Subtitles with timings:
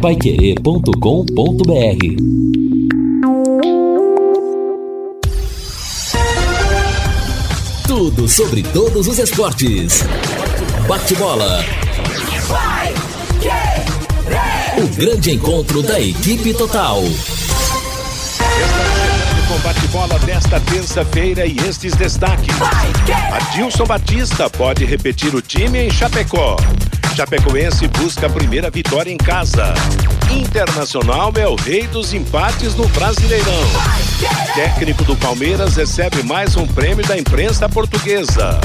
[0.00, 0.86] paiquerê.com.br
[7.86, 10.02] Tudo sobre todos os esportes.
[10.88, 11.62] Bate-bola.
[14.78, 17.02] O grande encontro da equipe total
[19.50, 22.54] com bate-bola desta terça-feira e estes destaques.
[23.32, 26.56] Adilson Batista pode repetir o time em Chapecó.
[27.20, 29.74] Chapecoense busca a primeira vitória em casa.
[30.30, 33.62] Internacional é o rei dos empates no Brasileirão.
[34.54, 38.58] Técnico do Palmeiras recebe mais um prêmio da imprensa portuguesa.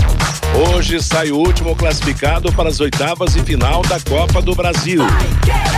[0.70, 5.02] Hoje sai o último classificado para as oitavas e final da Copa do Brasil.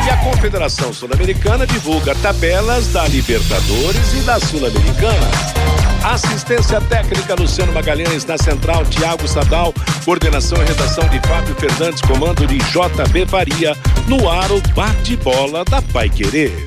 [0.05, 5.87] E a Confederação Sul-Americana divulga tabelas da Libertadores e da Sul-Americana.
[6.07, 9.73] Assistência técnica Luciano Magalhães na central Tiago Sadal,
[10.05, 13.75] coordenação e redação de Fábio Fernandes, comando de JB Faria,
[14.07, 16.65] no aro bate-bola da Pai Querer.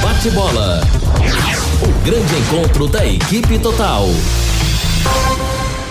[0.00, 0.82] Bate-bola.
[1.82, 4.06] O grande encontro da equipe total.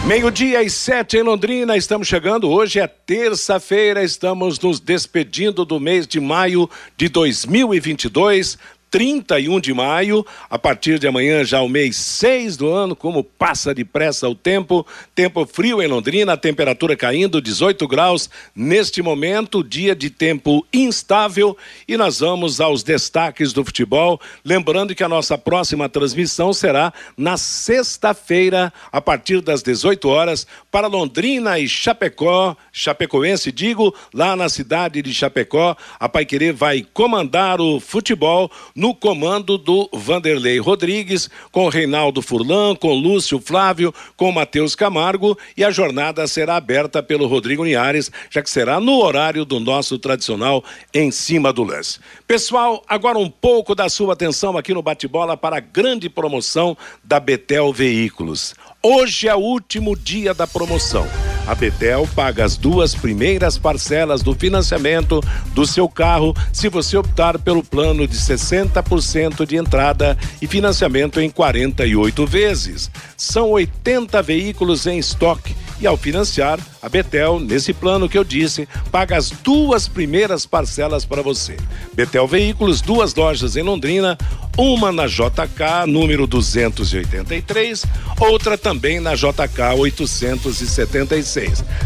[0.06, 2.50] Meio-dia e sete em Londrina, estamos chegando.
[2.50, 8.58] Hoje é terça-feira, estamos nos despedindo do mês de maio de 2022.
[8.98, 13.72] 31 de maio, a partir de amanhã já o mês 6 do ano, como passa
[13.72, 18.28] depressa o tempo, tempo frio em Londrina, a temperatura caindo 18 graus.
[18.56, 21.56] Neste momento, dia de tempo instável.
[21.88, 27.38] E nós vamos aos destaques do futebol, lembrando que a nossa próxima transmissão será na
[27.38, 35.04] sexta-feira, a partir das 18 horas, para Londrina e Chapecó, Chapecoense, digo, lá na cidade
[35.04, 42.22] de Chapecó, a Paiquerê vai comandar o futebol no comando do Vanderlei Rodrigues, com Reinaldo
[42.22, 48.12] Furlan, com Lúcio Flávio, com Matheus Camargo e a jornada será aberta pelo Rodrigo Niares,
[48.30, 52.00] já que será no horário do nosso tradicional em cima do lance.
[52.28, 57.20] Pessoal, agora um pouco da sua atenção aqui no bate-bola para a grande promoção da
[57.20, 58.56] Betel Veículos.
[58.82, 61.08] Hoje é o último dia da promoção.
[61.48, 67.40] A Betel paga as duas primeiras parcelas do financiamento do seu carro se você optar
[67.40, 72.92] pelo plano de 60% de entrada e financiamento em 48 vezes.
[73.16, 78.68] São 80 veículos em estoque e ao financiar, a Betel, nesse plano que eu disse,
[78.92, 81.56] paga as duas primeiras parcelas para você.
[81.94, 84.18] Betel Veículos, duas lojas em Londrina,
[84.58, 87.86] uma na JK, número 283,
[88.20, 91.37] outra também na JK 876.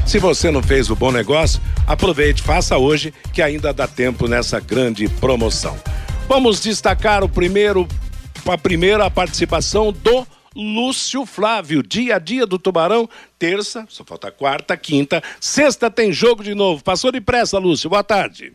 [0.05, 4.59] Se você não fez o bom negócio, aproveite, faça hoje, que ainda dá tempo nessa
[4.59, 5.77] grande promoção.
[6.27, 7.87] Vamos destacar o primeiro,
[8.47, 10.25] a primeira participação do
[10.55, 13.09] Lúcio Flávio, dia a dia do Tubarão,
[13.39, 16.83] terça, só falta quarta, quinta, sexta tem jogo de novo.
[16.83, 18.53] Passou depressa, Lúcio, boa tarde.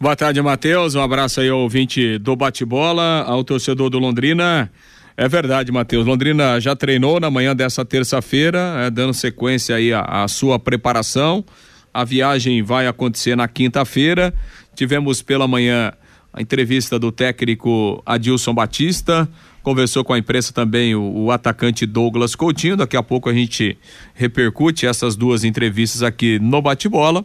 [0.00, 4.72] Boa tarde, Matheus, um abraço aí ao ouvinte do bate-bola, ao torcedor do Londrina.
[5.16, 6.06] É verdade, Matheus.
[6.06, 11.44] Londrina já treinou na manhã dessa terça-feira, é, dando sequência aí à sua preparação.
[11.92, 14.32] A viagem vai acontecer na quinta-feira.
[14.74, 15.92] Tivemos pela manhã
[16.32, 19.28] a entrevista do técnico Adilson Batista
[19.62, 22.76] conversou com a imprensa também o, o, atacante Douglas Coutinho.
[22.76, 23.76] Daqui a pouco a gente
[24.14, 27.24] repercute essas duas entrevistas aqui no bate-bola.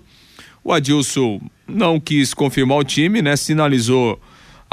[0.63, 3.35] O Adilson não quis confirmar o time, né?
[3.35, 4.19] Sinalizou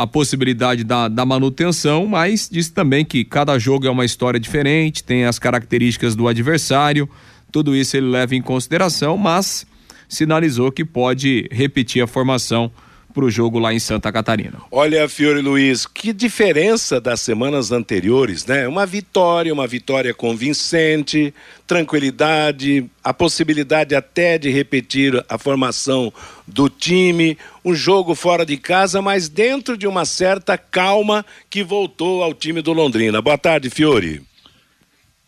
[0.03, 5.05] a possibilidade da, da manutenção, mas disse também que cada jogo é uma história diferente,
[5.05, 7.09] tem as características do adversário,
[7.53, 9.65] tudo isso ele leva em consideração, mas
[10.09, 12.69] sinalizou que pode repetir a formação
[13.13, 14.59] para o jogo lá em Santa Catarina.
[14.71, 18.67] Olha, Fiore Luiz, que diferença das semanas anteriores, né?
[18.67, 21.33] Uma vitória, uma vitória convincente,
[21.67, 26.13] tranquilidade, a possibilidade até de repetir a formação
[26.47, 32.23] do time, um jogo fora de casa, mas dentro de uma certa calma que voltou
[32.23, 33.23] ao time do Londrina.
[33.23, 34.23] Boa tarde, Fiore.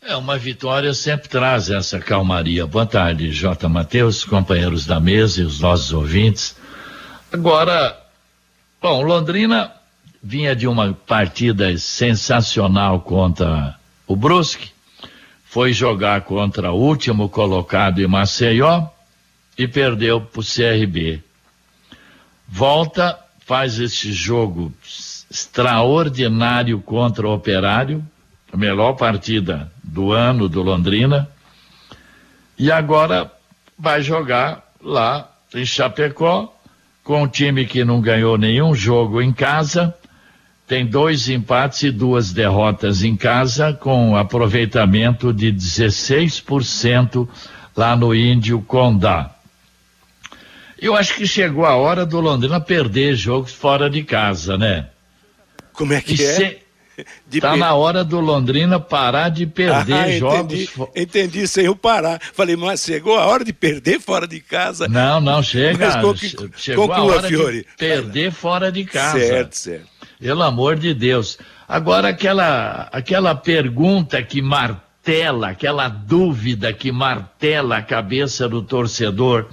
[0.06, 2.66] É, uma vitória sempre traz essa calmaria.
[2.66, 3.66] Boa tarde, J.
[3.70, 6.56] Matheus, companheiros da mesa e os nossos ouvintes.
[7.34, 8.00] Agora,
[8.80, 9.72] bom, Londrina
[10.22, 13.76] vinha de uma partida sensacional contra
[14.06, 14.70] o Brusque,
[15.44, 18.86] foi jogar contra o último colocado em Maceió
[19.58, 21.24] e perdeu para o CRB.
[22.46, 24.72] Volta, faz esse jogo
[25.28, 28.00] extraordinário contra o Operário,
[28.52, 31.28] a melhor partida do ano do Londrina,
[32.56, 33.28] e agora
[33.76, 36.53] vai jogar lá em Chapecó
[37.04, 39.94] com um time que não ganhou nenhum jogo em casa,
[40.66, 47.28] tem dois empates e duas derrotas em casa, com aproveitamento de 16%
[47.76, 49.30] lá no Índio Condá.
[50.80, 54.86] Eu acho que chegou a hora do Londrina perder jogos fora de casa, né?
[55.74, 56.34] Como é que e é?
[56.34, 56.58] Se...
[57.30, 57.58] Está per...
[57.58, 60.52] na hora do Londrina parar de perder ah, jogos.
[60.52, 62.20] Entendi, entendi, sem eu parar.
[62.32, 64.88] Falei, mas chegou a hora de perder fora de casa.
[64.88, 65.90] Não, não, chega.
[66.56, 67.58] chegou conclua, a hora Fiore.
[67.58, 69.18] de perder fora de casa.
[69.18, 69.86] Certo, certo.
[70.20, 71.38] Pelo amor de Deus.
[71.68, 79.46] Agora, aquela, aquela pergunta que martela, aquela dúvida que martela a cabeça do torcedor.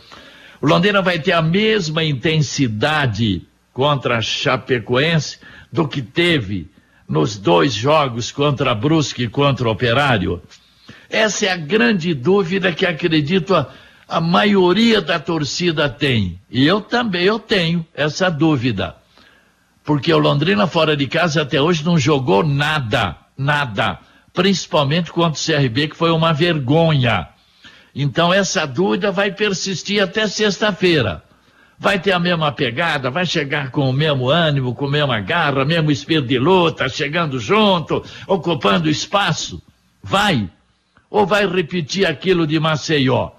[0.61, 5.39] O Londrina vai ter a mesma intensidade contra a Chapecoense
[5.71, 6.69] do que teve
[7.11, 10.41] nos dois jogos contra Brusque e contra o Operário?
[11.09, 13.69] Essa é a grande dúvida que acredito a,
[14.07, 16.39] a maioria da torcida tem.
[16.49, 18.95] E eu também eu tenho essa dúvida.
[19.83, 23.99] Porque o Londrina fora de casa até hoje não jogou nada, nada.
[24.31, 27.27] Principalmente contra o CRB, que foi uma vergonha.
[27.93, 31.21] Então essa dúvida vai persistir até sexta-feira
[31.81, 35.65] vai ter a mesma pegada, vai chegar com o mesmo ânimo, com a mesma garra,
[35.65, 39.59] mesmo espírito de luta, chegando junto, ocupando espaço?
[40.03, 40.47] Vai?
[41.09, 43.31] Ou vai repetir aquilo de Maceió?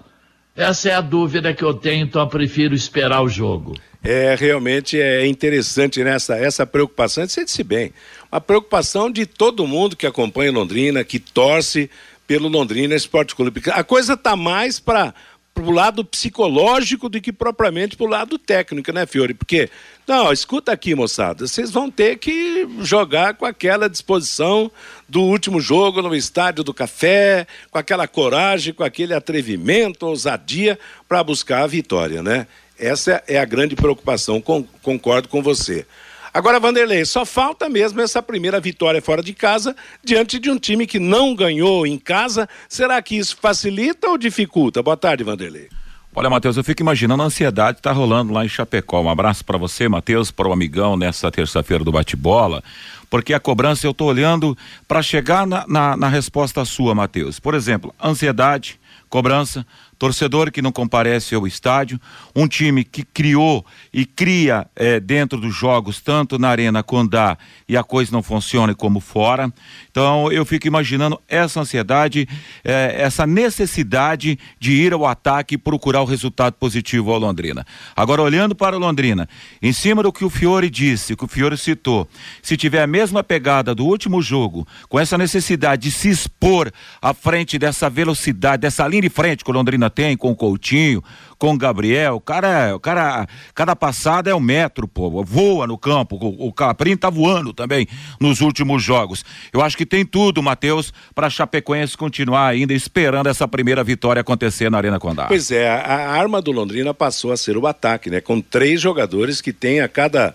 [0.57, 3.77] Essa é a dúvida que eu tenho, então eu prefiro esperar o jogo.
[4.03, 7.93] É, realmente é interessante nessa essa preocupação, disse bem,
[8.29, 11.89] uma preocupação de todo mundo que acompanha Londrina, que torce
[12.27, 13.61] pelo Londrina Esporte Clube.
[13.71, 15.13] A coisa está mais para
[15.53, 19.33] pro lado psicológico do que propriamente pro lado técnico, né, Fiore?
[19.33, 19.69] Porque,
[20.07, 24.71] não, escuta aqui, moçada, vocês vão ter que jogar com aquela disposição
[25.07, 31.23] do último jogo no Estádio do Café, com aquela coragem, com aquele atrevimento, ousadia para
[31.23, 32.47] buscar a vitória, né?
[32.77, 34.41] Essa é a grande preocupação,
[34.81, 35.85] concordo com você.
[36.33, 40.87] Agora, Vanderlei, só falta mesmo essa primeira vitória fora de casa diante de um time
[40.87, 42.49] que não ganhou em casa.
[42.67, 44.81] Será que isso facilita ou dificulta?
[44.81, 45.69] Boa tarde, Vanderlei.
[46.15, 49.01] Olha, Matheus, eu fico imaginando a ansiedade que tá rolando lá em Chapecó.
[49.01, 52.63] Um abraço para você, Matheus, para o amigão nessa terça-feira do bate-bola,
[53.11, 54.57] porque a cobrança eu tô olhando
[54.87, 57.39] para chegar na, na, na resposta sua, Matheus.
[57.39, 58.79] Por exemplo, ansiedade,
[59.09, 59.65] cobrança,
[59.99, 61.99] torcedor que não comparece ao estádio,
[62.35, 67.37] um time que criou e cria é, dentro dos jogos, tanto na Arena Condá,
[67.69, 69.53] e a coisa não funciona como fora.
[69.91, 72.27] Então eu fico imaginando essa ansiedade,
[72.63, 77.65] é, essa necessidade de ir ao ataque e procurar o resultado positivo ao Londrina.
[77.95, 79.29] Agora, olhando para o Londrina,
[79.61, 82.07] em cima do que o Fiore disse, que o Fiore citou,
[82.41, 87.13] se tiver a mesma pegada do último jogo, com essa necessidade de se expor à
[87.13, 91.03] frente dessa velocidade, dessa linha de frente que o Londrina tem com o Coutinho,
[91.43, 92.15] com Gabriel.
[92.15, 95.21] O cara, o cara, cada passada é um metro, pô.
[95.25, 96.15] Voa no campo.
[96.15, 97.85] O, o Caprim tá voando também
[98.17, 99.25] nos últimos jogos.
[99.51, 104.71] Eu acho que tem tudo, Matheus, para Chapecoense continuar ainda esperando essa primeira vitória acontecer
[104.71, 105.25] na Arena Condá.
[105.25, 108.21] Pois é, a, arma do Londrina passou a ser o ataque, né?
[108.21, 110.33] Com três jogadores que tem a cada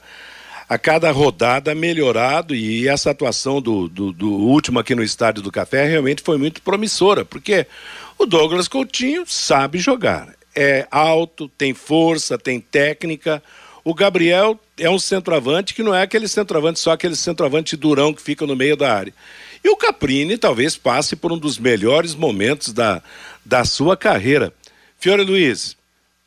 [0.69, 5.51] a cada rodada melhorado e essa atuação do, do, do, último aqui no Estádio do
[5.51, 7.67] Café realmente foi muito promissora, porque
[8.19, 10.37] o Douglas Coutinho sabe jogar.
[10.61, 13.41] É alto, tem força, tem técnica.
[13.85, 18.21] O Gabriel é um centroavante que não é aquele centroavante, só aquele centroavante durão que
[18.21, 19.15] fica no meio da área.
[19.63, 23.01] E o Caprini talvez passe por um dos melhores momentos da,
[23.45, 24.53] da sua carreira.
[24.99, 25.77] Fiore Luiz,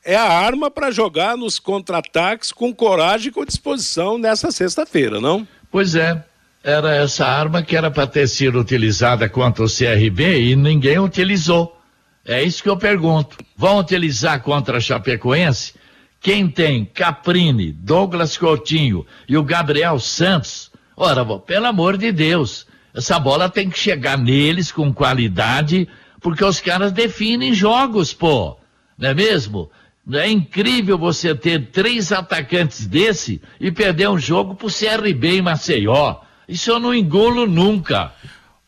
[0.02, 5.46] é a arma para jogar nos contra-ataques com coragem e com disposição nessa sexta-feira, não?
[5.70, 6.24] Pois é.
[6.64, 11.81] Era essa arma que era para ter sido utilizada contra o CRB e ninguém utilizou.
[12.26, 13.38] É isso que eu pergunto.
[13.58, 15.74] Vão utilizar contra a Chapecoense?
[16.20, 20.72] Quem tem Caprini, Douglas Coutinho e o Gabriel Santos?
[20.96, 25.88] Ora, pelo amor de Deus, essa bola tem que chegar neles com qualidade,
[26.20, 28.56] porque os caras definem jogos, pô.
[28.98, 29.72] Não é mesmo?
[30.14, 36.18] É incrível você ter três atacantes desse e perder um jogo pro CRB em Maceió.
[36.48, 38.12] Isso eu não engulo nunca.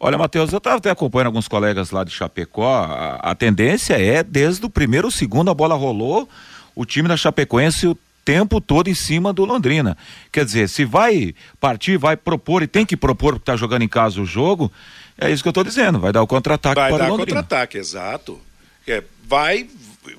[0.03, 2.83] Olha, Matheus, eu estava até acompanhando alguns colegas lá de Chapecó.
[2.83, 6.27] A, a, tendência é, desde o primeiro, segundo a bola rolou,
[6.75, 9.97] o time da Chapecoense o tempo todo em cima do Londrina.
[10.29, 13.87] Quer dizer, se vai partir, vai propor e tem que propor porque está jogando em
[13.87, 14.69] casa o jogo,
[15.17, 15.99] é isso que eu estou dizendo.
[15.99, 17.09] Vai dar o contra-ataque para o Londrina.
[17.09, 18.41] Vai dar contra-ataque, exato.
[18.85, 19.69] É, vai,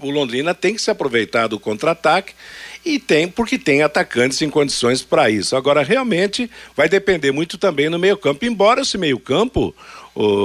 [0.01, 2.33] o Londrina tem que se aproveitar do contra-ataque
[2.85, 5.57] e tem porque tem atacantes em condições para isso.
[5.57, 9.75] Agora, realmente, vai depender muito também no meio-campo, embora esse meio-campo,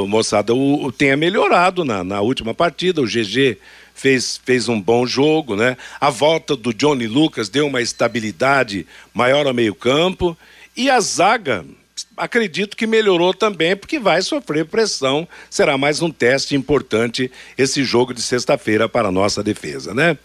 [0.08, 3.58] moçada, o, o, tenha melhorado na, na última partida, o GG
[3.94, 5.76] fez, fez um bom jogo, né?
[6.00, 10.38] A volta do Johnny Lucas deu uma estabilidade maior ao meio-campo.
[10.76, 11.66] E a zaga,
[12.20, 15.28] acredito que melhorou também, porque vai sofrer pressão.
[15.50, 20.18] Será mais um teste importante esse jogo de sexta-feira para a nossa defesa, né?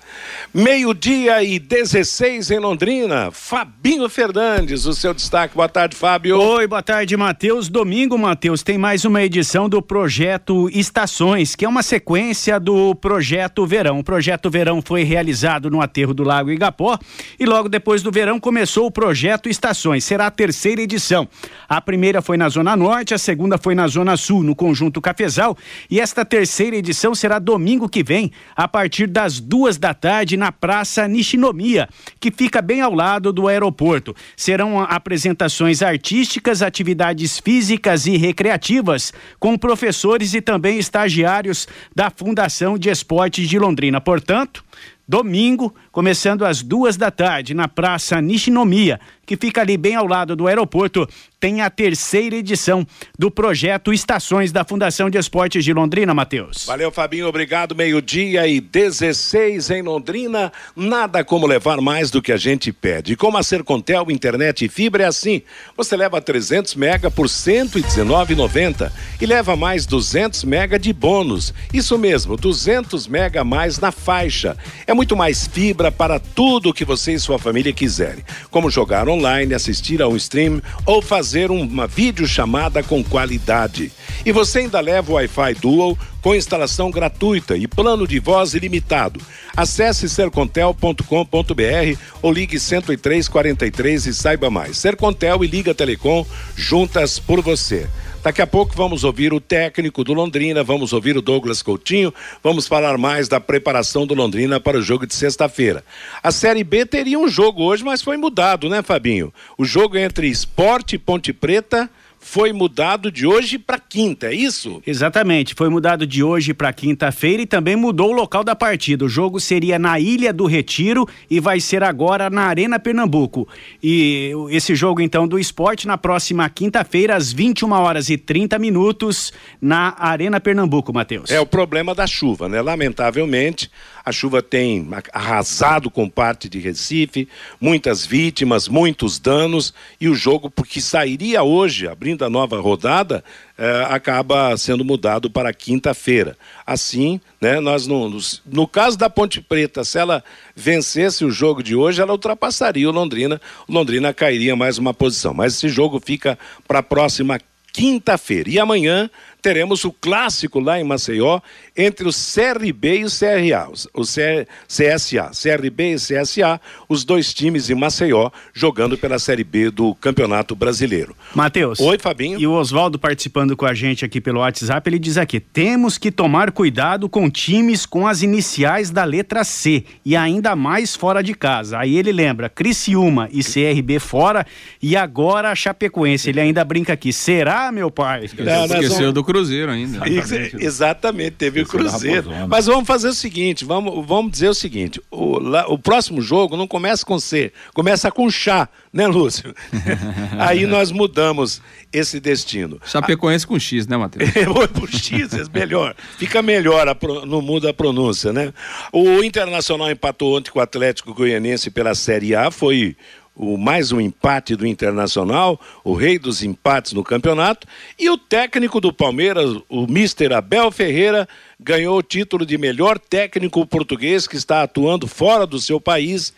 [0.53, 3.31] Meio-dia e 16 em Londrina.
[3.31, 5.55] Fabinho Fernandes, o seu destaque.
[5.55, 6.39] Boa tarde, Fábio.
[6.39, 7.69] Oi, boa tarde, Matheus.
[7.69, 13.67] Domingo, Matheus, tem mais uma edição do projeto Estações, que é uma sequência do projeto
[13.67, 14.01] Verão.
[14.01, 16.99] O projeto Verão foi realizado no aterro do Lago Igapó
[17.39, 20.05] e logo depois do verão começou o projeto Estações.
[20.05, 21.29] Será a terceira edição.
[21.69, 25.57] A primeira foi na Zona Norte, a segunda foi na Zona Sul, no Conjunto Cafezal,
[25.89, 30.51] e esta terceira edição será domingo que vem, a partir das duas da tarde, na
[30.51, 31.89] Praça Nishinomiya,
[32.19, 34.17] que fica bem ao lado do aeroporto.
[34.37, 42.89] Serão apresentações artísticas, atividades físicas e recreativas, com professores e também estagiários da Fundação de
[42.89, 44.01] Esportes de Londrina.
[44.01, 44.65] Portanto,
[45.07, 50.35] domingo, começando às duas da tarde, na Praça Nishinomiya, que fica ali bem ao lado
[50.35, 51.09] do aeroporto,
[51.39, 52.87] tem a terceira edição
[53.19, 56.65] do projeto Estações da Fundação de Esportes de Londrina, Matheus.
[56.67, 57.75] Valeu, Fabinho, obrigado.
[57.75, 60.53] Meio-dia e 16 em Londrina.
[60.75, 63.15] Nada como levar mais do que a gente pede.
[63.15, 65.43] Como a Sercontel, internet e fibra é assim.
[65.77, 71.53] Você leva 300 mega por 119,90 e leva mais 200 mega de bônus.
[71.73, 74.57] Isso mesmo, 200 mega a mais na faixa.
[74.87, 78.25] É muito mais fibra para tudo que você e sua família quiserem.
[78.51, 83.93] Como jogar online, assistir a um stream ou fazer uma videochamada com qualidade.
[84.25, 89.21] E você ainda leva o Wi-Fi Dual com instalação gratuita e plano de voz ilimitado.
[89.55, 94.79] Acesse sercontel.com.br ou ligue 10343 e saiba mais.
[94.79, 96.25] Sercontel e Liga Telecom
[96.57, 97.87] juntas por você.
[98.25, 102.13] Daqui a pouco vamos ouvir o técnico do Londrina, vamos ouvir o Douglas Coutinho,
[102.43, 105.85] vamos falar mais da preparação do Londrina para o jogo de sexta-feira.
[106.23, 109.31] A Série B teria um jogo hoje, mas foi mudado, né, Fabinho?
[109.59, 111.91] O jogo entre Esporte e Ponte Preta
[112.25, 114.83] foi mudado de hoje para quinta, é isso?
[114.87, 119.05] Exatamente, foi mudado de hoje para quinta-feira e também mudou o local da partida.
[119.05, 123.47] O jogo seria na Ilha do Retiro e vai ser agora na Arena Pernambuco.
[123.81, 129.31] E esse jogo então do esporte na próxima quinta-feira às 21 horas e 30 minutos
[129.61, 131.31] na Arena Pernambuco, Matheus.
[131.31, 132.63] É o problema da chuva, né?
[132.63, 133.71] Lamentavelmente,
[134.05, 137.27] a chuva tem arrasado com parte de Recife,
[137.59, 143.25] muitas vítimas, muitos danos e o jogo porque sairia hoje, abrindo a nova rodada,
[143.57, 146.37] eh, acaba sendo mudado para quinta-feira.
[146.67, 150.23] Assim, né, nós no, no, no, caso da Ponte Preta, se ela
[150.55, 155.33] vencesse o jogo de hoje, ela ultrapassaria o Londrina, o Londrina cairia mais uma posição.
[155.33, 157.41] Mas esse jogo fica para a próxima
[157.73, 158.51] quinta-feira.
[158.51, 159.11] E amanhã
[159.45, 161.39] teremos o clássico lá em Maceió
[161.77, 166.59] entre o CRB e o CRA, o CSA, CRB e CSA,
[166.89, 171.15] os dois times em Maceió jogando pela Série B do Campeonato Brasileiro.
[171.35, 171.79] Matheus.
[171.79, 172.41] Oi, Fabinho.
[172.41, 176.11] E o Oswaldo participando com a gente aqui pelo WhatsApp, ele diz aqui: "Temos que
[176.11, 181.35] tomar cuidado com times com as iniciais da letra C e ainda mais fora de
[181.35, 181.79] casa".
[181.79, 184.47] Aí ele lembra Criciúma e CRB fora
[184.81, 186.31] e agora a Chapecoense.
[186.31, 188.31] Ele ainda brinca aqui: "Será, meu pai?".
[188.39, 190.09] Não, Esqueceu do Cruzeiro ainda.
[190.09, 192.31] Exatamente, exatamente teve o Cruzeiro.
[192.49, 196.57] Mas vamos fazer o seguinte, vamos, vamos dizer o seguinte, o, lá, o próximo jogo
[196.57, 199.53] não começa com C, começa com chá, né, Lúcio?
[200.39, 201.61] Aí nós mudamos
[201.93, 202.81] esse destino.
[202.85, 204.31] Chapecoense com X, né, Matheus?
[204.81, 208.53] o X é melhor, fica melhor, a, no mundo a pronúncia, né?
[208.93, 212.97] O Internacional empatou ontem com o Atlético Goianiense pela Série A, foi
[213.37, 217.67] o mais um empate do Internacional, o rei dos empates no campeonato,
[217.99, 223.67] e o técnico do Palmeiras, o Mister Abel Ferreira, ganhou o título de melhor técnico
[223.67, 226.33] português que está atuando fora do seu país,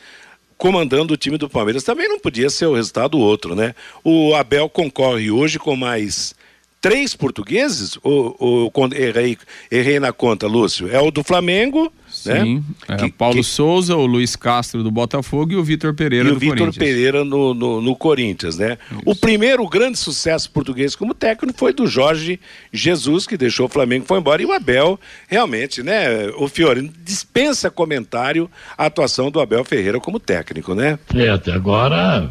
[0.57, 1.85] comandando o time do Palmeiras.
[1.85, 3.75] Também não podia ser o resultado outro, né?
[4.03, 6.35] O Abel concorre hoje com mais
[6.81, 7.99] três portugueses?
[8.03, 9.37] Ou, ou errei,
[9.71, 10.89] errei na conta, Lúcio?
[10.91, 11.93] É o do Flamengo?
[12.27, 12.63] Sim, né?
[12.89, 13.45] É, que, Paulo que...
[13.45, 17.55] Souza, o Luiz Castro do Botafogo e o Vitor Pereira e do Vitor Pereira no,
[17.55, 18.79] no, no, Corinthians, né?
[18.91, 19.03] Isso.
[19.05, 22.41] O primeiro grande sucesso português como técnico foi do Jorge
[22.73, 26.29] Jesus, que deixou o Flamengo e foi embora, e o Abel, realmente, né?
[26.39, 30.99] O Fiore dispensa comentário a atuação do Abel Ferreira como técnico, né?
[31.15, 32.31] É, até agora,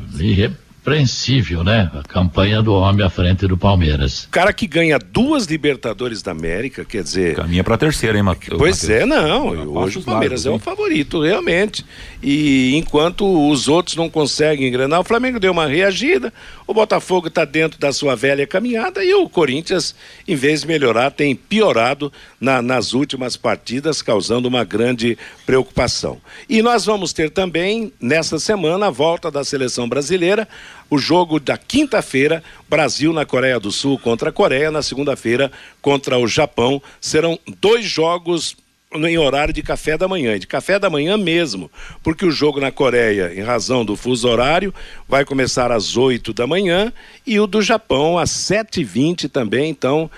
[0.85, 1.89] irrepreensível, né?
[1.93, 4.27] A campanha do homem à frente do Palmeiras.
[4.29, 7.35] Cara que ganha duas Libertadores da América, quer dizer.
[7.35, 8.57] Caminha para terceira, hein, Matheus?
[8.57, 9.01] Pois Mateus.
[9.01, 9.47] é, não.
[9.77, 11.83] Hoje o Palmeiras é o favorito, realmente.
[12.21, 16.31] E enquanto os outros não conseguem engrenar, o Flamengo deu uma reagida,
[16.67, 19.95] o Botafogo está dentro da sua velha caminhada e o Corinthians,
[20.27, 26.19] em vez de melhorar, tem piorado na, nas últimas partidas, causando uma grande preocupação.
[26.47, 30.47] E nós vamos ter também, nessa semana, a volta da seleção brasileira
[30.89, 35.51] o jogo da quinta-feira, Brasil na Coreia do Sul contra a Coreia, na segunda-feira
[35.81, 36.81] contra o Japão.
[37.01, 38.55] Serão dois jogos
[38.93, 41.69] em horário de café da manhã, de café da manhã mesmo,
[42.01, 44.73] porque o jogo na Coreia, em razão do fuso horário,
[45.07, 46.93] vai começar às 8 da manhã
[47.27, 50.09] e o do Japão às 7h20 também, então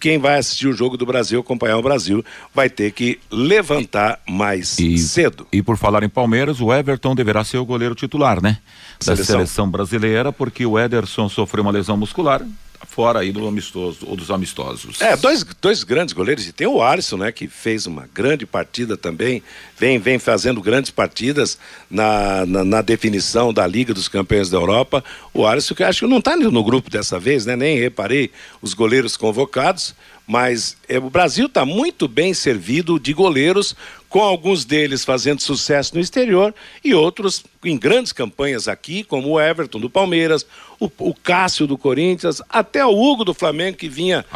[0.00, 4.78] quem vai assistir o jogo do Brasil, acompanhar o Brasil, vai ter que levantar mais
[4.78, 5.46] e, cedo.
[5.52, 8.58] E por falar em Palmeiras, o Everton deverá ser o goleiro titular, né?
[8.98, 12.44] Da seleção, seleção brasileira, porque o Ederson sofreu uma lesão muscular,
[12.90, 15.00] fora aí do amistoso ou dos amistosos.
[15.00, 18.96] É, dois, dois grandes goleiros e tem o Alisson, né, que fez uma grande partida
[18.96, 19.42] também,
[19.78, 21.56] vem vem fazendo grandes partidas
[21.88, 25.04] na, na, na definição da Liga dos Campeões da Europa.
[25.32, 27.54] O Alisson que acho que não está no grupo dessa vez, né?
[27.54, 28.30] Nem reparei
[28.60, 29.94] os goleiros convocados,
[30.26, 33.76] mas é, o Brasil está muito bem servido de goleiros
[34.10, 36.52] com alguns deles fazendo sucesso no exterior
[36.84, 40.44] e outros em grandes campanhas aqui, como o Everton do Palmeiras,
[40.80, 44.26] o, o Cássio do Corinthians, até o Hugo do Flamengo, que vinha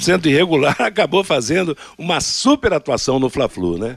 [0.00, 3.96] sendo irregular, acabou fazendo uma super atuação no Fla-Flu, né?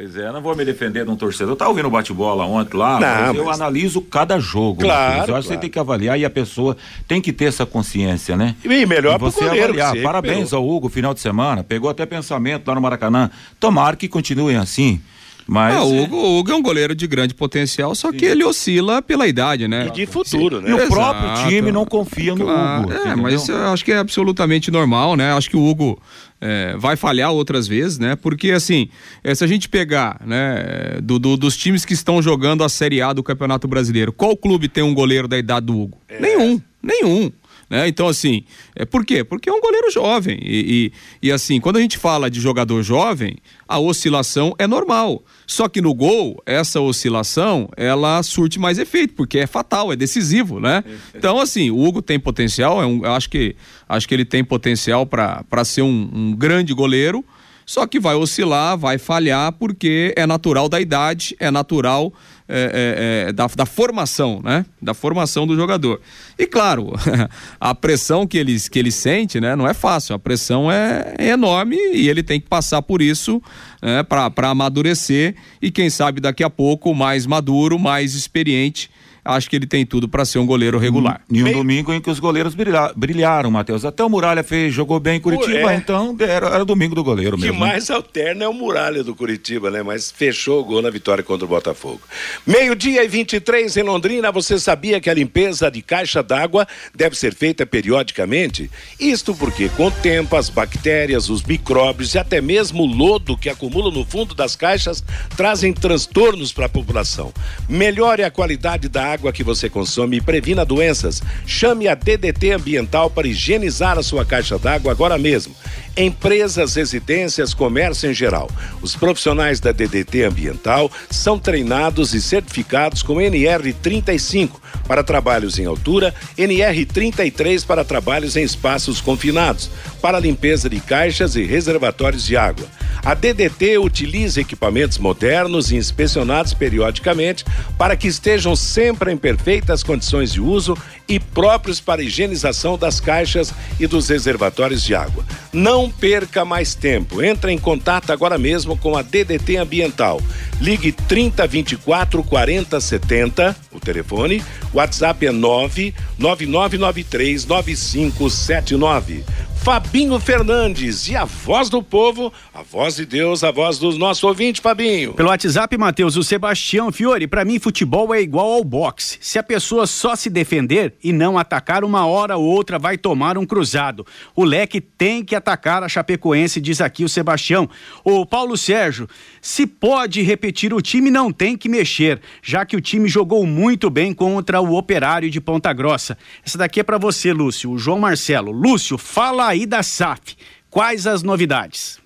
[0.00, 1.52] Pois é, não vou me defender de um torcedor.
[1.52, 4.80] Eu tava ouvindo o bate-bola ontem lá, não, mas eu analiso cada jogo.
[4.80, 5.42] Claro, eu acho claro.
[5.42, 6.74] que você tem que avaliar e a pessoa
[7.06, 8.56] tem que ter essa consciência, né?
[8.64, 9.94] E melhor e você avaliar.
[10.02, 11.62] Parabéns ao Hugo, final de semana.
[11.62, 13.30] Pegou até pensamento lá no Maracanã.
[13.60, 15.02] Tomara que continuem assim.
[15.50, 18.26] Mas ah, o, Hugo, o Hugo é um goleiro de grande potencial, só que Sim.
[18.26, 19.88] ele oscila pela idade, né?
[19.88, 20.62] E de futuro, Sim.
[20.62, 20.70] né?
[20.70, 20.92] E o Exato.
[20.92, 22.84] próprio time não confia no claro.
[22.84, 22.92] Hugo.
[22.92, 23.16] É, entendeu?
[23.16, 25.32] mas eu acho que é absolutamente normal, né?
[25.32, 26.00] Acho que o Hugo
[26.40, 28.14] é, vai falhar outras vezes, né?
[28.14, 28.90] Porque assim,
[29.24, 33.02] é, se a gente pegar, né, do, do, dos times que estão jogando a Série
[33.02, 35.98] A do Campeonato Brasileiro, qual clube tem um goleiro da idade do Hugo?
[36.08, 36.20] É.
[36.20, 37.32] Nenhum, nenhum.
[37.70, 37.86] Né?
[37.86, 38.42] Então, assim,
[38.74, 39.22] é, por quê?
[39.22, 40.40] Porque é um goleiro jovem.
[40.42, 43.36] E, e, e, assim, quando a gente fala de jogador jovem,
[43.68, 45.22] a oscilação é normal.
[45.46, 50.58] Só que no gol, essa oscilação, ela surte mais efeito, porque é fatal, é decisivo,
[50.58, 50.82] né?
[51.14, 53.54] Então, assim, o Hugo tem potencial, é um, acho que,
[53.88, 57.24] acho que ele tem potencial para ser um, um grande goleiro.
[57.64, 62.12] Só que vai oscilar, vai falhar, porque é natural da idade, é natural
[62.50, 64.66] é, é, é, da, da, formação, né?
[64.80, 66.00] Da formação do jogador.
[66.38, 66.92] E claro,
[67.60, 69.54] a pressão que ele, que ele sente, né?
[69.54, 73.42] Não é fácil, a pressão é, é enorme e ele tem que passar por isso
[73.80, 74.02] né?
[74.02, 78.90] para amadurecer e quem sabe daqui a pouco mais maduro, mais experiente
[79.30, 81.20] acho que ele tem tudo para ser um goleiro regular.
[81.30, 81.56] E um Meio...
[81.56, 82.92] domingo em que os goleiros brilha...
[82.96, 83.84] brilharam, Matheus.
[83.84, 85.76] Até o Muralha fez, jogou bem em Curitiba, é.
[85.76, 87.52] então era, era domingo do goleiro mesmo.
[87.52, 89.82] O que mais alterna é o Muralha do Curitiba, né?
[89.82, 92.00] Mas fechou o gol na vitória contra o Botafogo.
[92.46, 97.34] Meio-dia e 23 em Londrina, você sabia que a limpeza de caixa d'água deve ser
[97.34, 98.70] feita periodicamente?
[98.98, 103.48] Isto porque, com o tempo, as bactérias, os micróbios e até mesmo o lodo que
[103.48, 105.02] acumula no fundo das caixas
[105.36, 107.32] trazem transtornos para a população.
[107.68, 111.22] Melhore a qualidade da água que você consome e previna doenças.
[111.44, 115.54] Chame a DDT Ambiental para higienizar a sua caixa d'água agora mesmo.
[115.96, 118.48] Empresas, residências, comércio em geral.
[118.80, 124.52] Os profissionais da DDT Ambiental são treinados e certificados com NR35
[124.86, 131.44] para trabalhos em altura, NR33 para trabalhos em espaços confinados, para limpeza de caixas e
[131.44, 132.66] reservatórios de água.
[133.02, 137.44] A DDT utiliza equipamentos modernos e inspecionados periodicamente
[137.78, 140.76] para que estejam sempre em perfeitas condições de uso
[141.08, 145.24] e próprios para higienização das caixas e dos reservatórios de água.
[145.52, 147.22] Não perca mais tempo.
[147.22, 150.20] Entre em contato agora mesmo com a DDT Ambiental.
[150.60, 154.44] Ligue 3024 4070, o telefone.
[154.74, 159.24] WhatsApp é 99993 9579.
[159.62, 164.26] Fabinho Fernandes e a voz do povo, a voz de Deus, a voz do nosso
[164.26, 165.12] ouvinte, Fabinho.
[165.12, 169.18] Pelo WhatsApp, Matheus, o Sebastião Fiore, para mim futebol é igual ao boxe.
[169.20, 173.36] Se a pessoa só se defender e não atacar, uma hora ou outra vai tomar
[173.36, 174.06] um cruzado.
[174.34, 177.68] O leque tem que atacar a Chapecoense, diz aqui o Sebastião.
[178.02, 179.06] O Paulo Sérgio,
[179.42, 183.90] se pode repetir, o time não tem que mexer, já que o time jogou muito
[183.90, 186.16] bem contra o Operário de Ponta Grossa.
[186.44, 188.50] Essa daqui é para você, Lúcio, o João Marcelo.
[188.50, 190.36] Lúcio, fala aí da SAF.
[190.70, 191.98] Quais as novidades?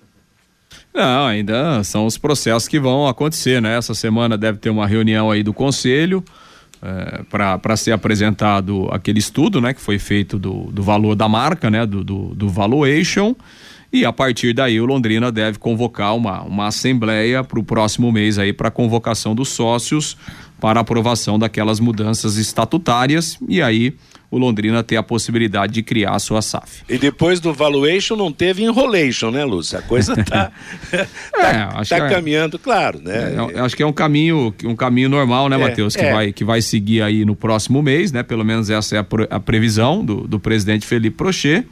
[0.93, 3.77] Não, ainda são os processos que vão acontecer, né?
[3.77, 6.23] Essa semana deve ter uma reunião aí do conselho
[6.81, 9.73] é, para ser apresentado aquele estudo, né?
[9.73, 11.85] Que foi feito do, do valor da marca, né?
[11.85, 13.35] Do, do, do valuation
[13.95, 18.37] e a partir daí o Londrina deve convocar uma, uma assembleia para o próximo mês
[18.37, 20.17] aí para convocação dos sócios
[20.59, 23.95] para aprovação daquelas mudanças estatutárias e aí
[24.29, 26.83] o Londrina ter a possibilidade de criar a sua SAF.
[26.89, 29.77] E depois do valuation não teve enrolation, né, Lúcio?
[29.77, 30.51] A coisa tá,
[31.31, 33.35] tá, é, tá é, caminhando, claro, né?
[33.53, 36.11] É, acho que é um caminho, um caminho normal, né, é, Matheus, que, é.
[36.11, 38.23] vai, que vai seguir aí no próximo mês, né?
[38.23, 41.65] Pelo menos essa é a, a previsão do, do presidente Felipe Prochet.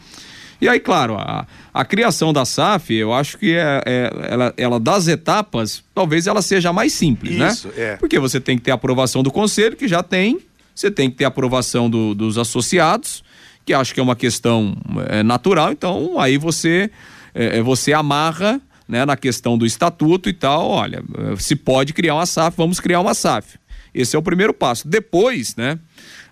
[0.61, 4.79] E aí, claro, a, a criação da SAF, eu acho que é, é, ela, ela,
[4.79, 7.49] das etapas, talvez ela seja mais simples, né?
[7.49, 7.73] Isso, né?
[7.77, 7.95] É.
[7.97, 10.39] Porque você tem que ter a aprovação do conselho, que já tem,
[10.73, 13.23] você tem que ter a aprovação do, dos associados,
[13.65, 14.75] que acho que é uma questão
[15.07, 16.89] é, natural, então aí você,
[17.33, 21.03] é, é, você amarra né, na questão do estatuto e tal, olha,
[21.37, 23.57] se pode criar uma SAF, vamos criar uma SAF.
[23.93, 24.87] Esse é o primeiro passo.
[24.87, 25.79] Depois, né,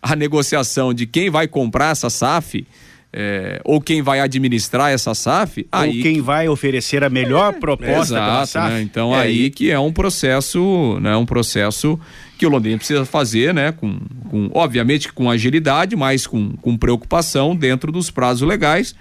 [0.01, 2.65] a negociação de quem vai comprar essa SAF,
[3.13, 7.59] é, ou quem vai administrar essa SAF, ou aí quem vai oferecer a melhor é,
[7.59, 8.73] proposta a SAF.
[8.73, 8.81] Né?
[8.81, 11.99] Então é aí que é um processo, né, um processo
[12.41, 17.55] que o Londrina precisa fazer, né, com, com obviamente com agilidade, mas com, com preocupação
[17.55, 18.95] dentro dos prazos legais,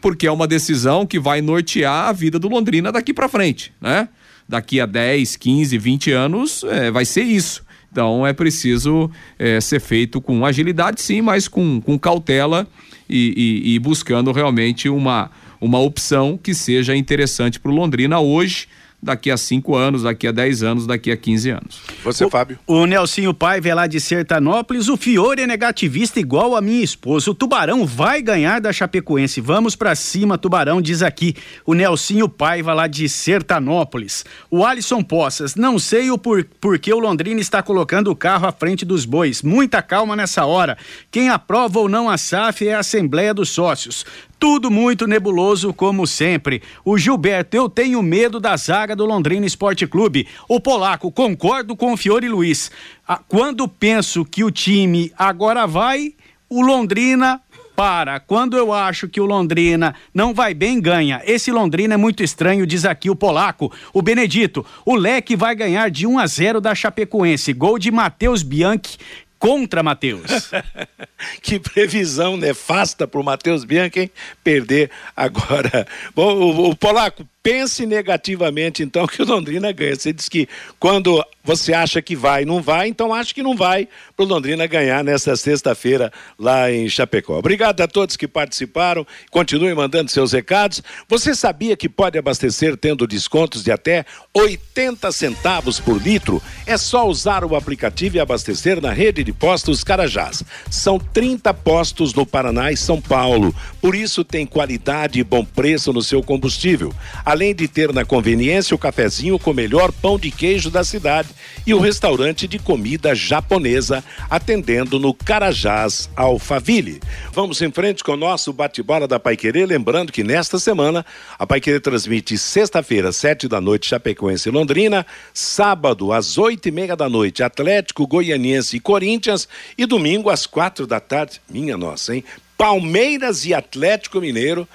[0.00, 4.08] porque é uma decisão que vai nortear a vida do Londrina daqui para frente, né?
[4.48, 7.62] Daqui a 10, 15, 20 anos é, vai ser isso.
[7.92, 12.66] Então é preciso é, ser feito com agilidade, sim, mas com, com cautela
[13.06, 13.34] e,
[13.66, 18.66] e, e buscando realmente uma, uma opção que seja interessante para o Londrina hoje
[19.02, 21.80] daqui a cinco anos, daqui a dez anos, daqui a 15 anos.
[22.02, 22.58] Você, o, Fábio.
[22.66, 24.88] O Nelsinho Paiva é lá de Sertanópolis.
[24.88, 27.30] O Fiore é negativista igual a minha esposa.
[27.30, 29.40] O Tubarão vai ganhar da Chapecoense.
[29.40, 31.34] Vamos para cima, Tubarão, diz aqui
[31.64, 34.24] o Nelsinho Paiva lá de Sertanópolis.
[34.50, 38.52] O Alisson Poças, não sei o por, porquê o Londrina está colocando o carro à
[38.52, 39.42] frente dos bois.
[39.42, 40.76] Muita calma nessa hora.
[41.10, 44.04] Quem aprova ou não a SAF é a Assembleia dos Sócios.
[44.38, 46.62] Tudo muito nebuloso, como sempre.
[46.84, 50.28] O Gilberto, eu tenho medo da zaga do Londrina Esporte Clube.
[50.48, 52.70] O Polaco, concordo com o Fiore Luiz.
[53.06, 56.14] Ah, quando penso que o time agora vai,
[56.48, 57.40] o Londrina
[57.78, 58.18] para.
[58.18, 61.22] Quando eu acho que o Londrina não vai bem, ganha.
[61.24, 63.72] Esse Londrina é muito estranho, diz aqui o polaco.
[63.92, 67.52] O Benedito, o Leque vai ganhar de 1 a 0 da Chapecoense.
[67.52, 68.98] Gol de Matheus Bianchi,
[69.38, 70.50] contra Matheus.
[71.42, 74.10] que previsão nefasta para o Matheus Bianchi, hein?
[74.42, 75.86] Perder agora.
[76.14, 79.96] Bom, o, o Polaco, pense negativamente, então, que o Londrina ganha.
[79.96, 80.48] Você diz que
[80.78, 84.66] quando você acha que vai, não vai, então acho que não vai para o Londrina
[84.66, 87.38] ganhar nesta sexta-feira lá em Chapecó.
[87.38, 89.06] Obrigado a todos que participaram.
[89.30, 90.82] Continuem mandando seus recados.
[91.08, 96.42] Você sabia que pode abastecer tendo descontos de até 80 centavos por litro?
[96.66, 100.42] É só usar o aplicativo e abastecer na rede de postos Carajás.
[100.70, 103.54] São 30 postos no Paraná e São Paulo.
[103.80, 106.92] Por isso tem qualidade e bom preço no seu combustível
[107.28, 111.28] além de ter na conveniência o cafezinho com o melhor pão de queijo da cidade
[111.66, 117.02] e o restaurante de comida japonesa, atendendo no Carajás Alfaville.
[117.30, 121.04] Vamos em frente com o nosso bate-bola da Paiquerê, lembrando que nesta semana
[121.38, 126.96] a Paiquerê transmite sexta-feira, sete da noite, Chapecoense e Londrina, sábado, às oito e meia
[126.96, 132.24] da noite, Atlético, Goianiense e Corinthians, e domingo, às quatro da tarde, minha nossa, hein?
[132.58, 134.66] Palmeiras e Atlético Mineiro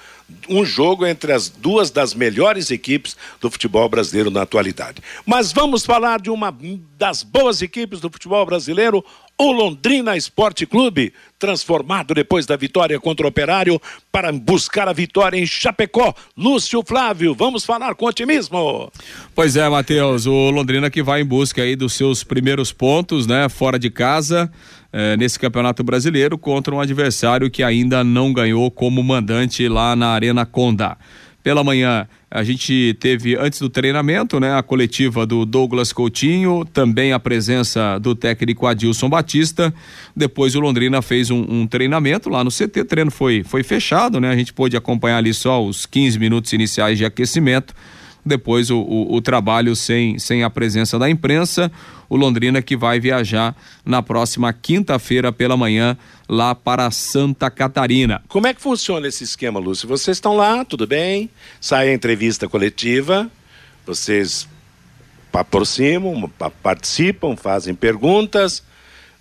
[0.48, 5.02] um jogo entre as duas das melhores equipes do futebol brasileiro na atualidade.
[5.24, 6.56] Mas vamos falar de uma
[6.98, 9.04] das boas equipes do futebol brasileiro,
[9.38, 15.36] o Londrina Esporte Clube, transformado depois da vitória contra o Operário para buscar a vitória
[15.36, 16.14] em Chapecó.
[16.36, 18.90] Lúcio Flávio, vamos falar com otimismo.
[19.34, 23.48] Pois é, Matheus, o Londrina que vai em busca aí dos seus primeiros pontos, né,
[23.48, 24.50] fora de casa
[24.92, 30.10] eh, nesse Campeonato Brasileiro contra um adversário que ainda não ganhou como mandante lá na
[30.10, 30.96] Arena Condá.
[31.44, 37.12] Pela manhã, a gente teve, antes do treinamento, né, a coletiva do Douglas Coutinho, também
[37.12, 39.72] a presença do técnico Adilson Batista.
[40.16, 44.18] Depois o Londrina fez um, um, treinamento lá no CT, o treino foi, foi fechado,
[44.18, 44.30] né?
[44.30, 47.74] A gente pôde acompanhar ali só os 15 minutos iniciais de aquecimento
[48.24, 51.70] depois o, o, o, trabalho sem, sem a presença da imprensa.
[52.08, 55.96] O Londrina que vai viajar na próxima quinta-feira pela manhã
[56.28, 58.22] lá para Santa Catarina.
[58.28, 59.88] Como é que funciona esse esquema, Lúcio?
[59.88, 61.30] Vocês estão lá, tudo bem?
[61.60, 63.30] Sai a entrevista coletiva,
[63.86, 64.48] vocês
[65.32, 66.30] aproximam,
[66.62, 68.62] participam, fazem perguntas,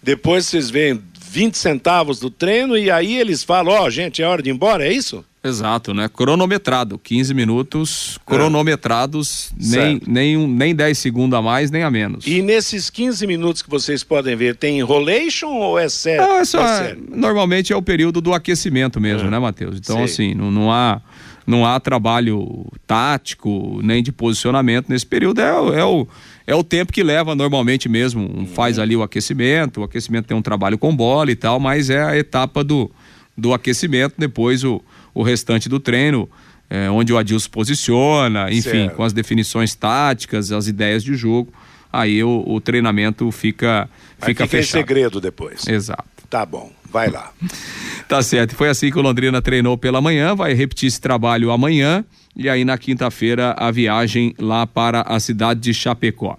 [0.01, 1.01] depois vocês veem
[1.33, 4.53] 20 centavos do treino e aí eles falam: Ó, oh, gente, é hora de ir
[4.53, 5.25] embora, é isso?
[5.43, 6.07] Exato, né?
[6.07, 12.25] Cronometrado, 15 minutos cronometrados, nem, nem, um, nem 10 segundos a mais, nem a menos.
[12.27, 16.25] E nesses 15 minutos que vocês podem ver, tem enrolation ou é sério?
[16.25, 19.31] Não, é só, é, normalmente é o período do aquecimento mesmo, é.
[19.31, 19.77] né, Matheus?
[19.79, 20.03] Então, Sim.
[20.03, 21.01] assim, não, não há
[21.45, 25.41] não há trabalho tático nem de posicionamento nesse período.
[25.41, 26.07] É, é, o,
[26.45, 28.21] é o tempo que leva normalmente mesmo.
[28.21, 28.45] Uhum.
[28.47, 32.03] Faz ali o aquecimento, o aquecimento tem um trabalho com bola e tal, mas é
[32.03, 32.91] a etapa do,
[33.37, 34.81] do aquecimento, depois o,
[35.13, 36.29] o restante do treino.
[36.69, 38.95] É, onde o Adilson posiciona, enfim, certo.
[38.95, 41.53] com as definições táticas, as ideias de jogo,
[41.91, 44.79] aí o, o treinamento fica, fica, fica fechado.
[44.79, 45.67] segredo depois.
[45.67, 46.05] Exato.
[46.27, 47.31] Tá bom, vai lá.
[48.07, 48.55] Tá certo.
[48.55, 52.03] Foi assim que o Londrina treinou pela manhã, vai repetir esse trabalho amanhã
[52.35, 56.37] e aí na quinta-feira a viagem lá para a cidade de Chapecó.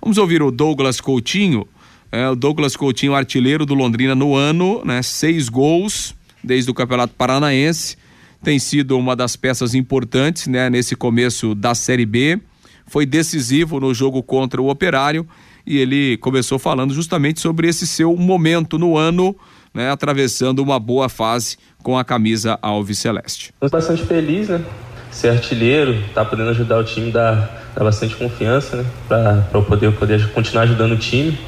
[0.00, 1.66] Vamos ouvir o Douglas Coutinho.
[2.12, 5.02] É, o Douglas Coutinho, artilheiro do Londrina no ano, né?
[5.02, 7.96] Seis gols desde o Campeonato Paranaense.
[8.42, 10.68] Tem sido uma das peças importantes, né?
[10.68, 12.40] Nesse começo da Série B.
[12.86, 15.26] Foi decisivo no jogo contra o Operário
[15.66, 19.36] e ele começou falando justamente sobre esse seu momento no ano
[19.72, 23.52] né, atravessando uma boa fase com a camisa Alves Celeste.
[23.54, 24.64] Estou bastante feliz, né?
[25.10, 28.84] Ser artilheiro, tá podendo ajudar o time, dá, dá bastante confiança, né?
[29.08, 31.38] Para eu poder, poder continuar ajudando o time.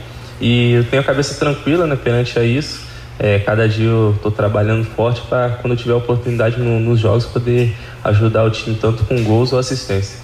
[0.40, 1.96] E eu tenho a cabeça tranquila, né?
[1.96, 2.80] Perante a isso.
[3.18, 7.26] É, cada dia eu estou trabalhando forte para quando eu tiver oportunidade no, nos jogos
[7.26, 7.72] poder
[8.02, 10.18] ajudar o time tanto com gols ou assistência.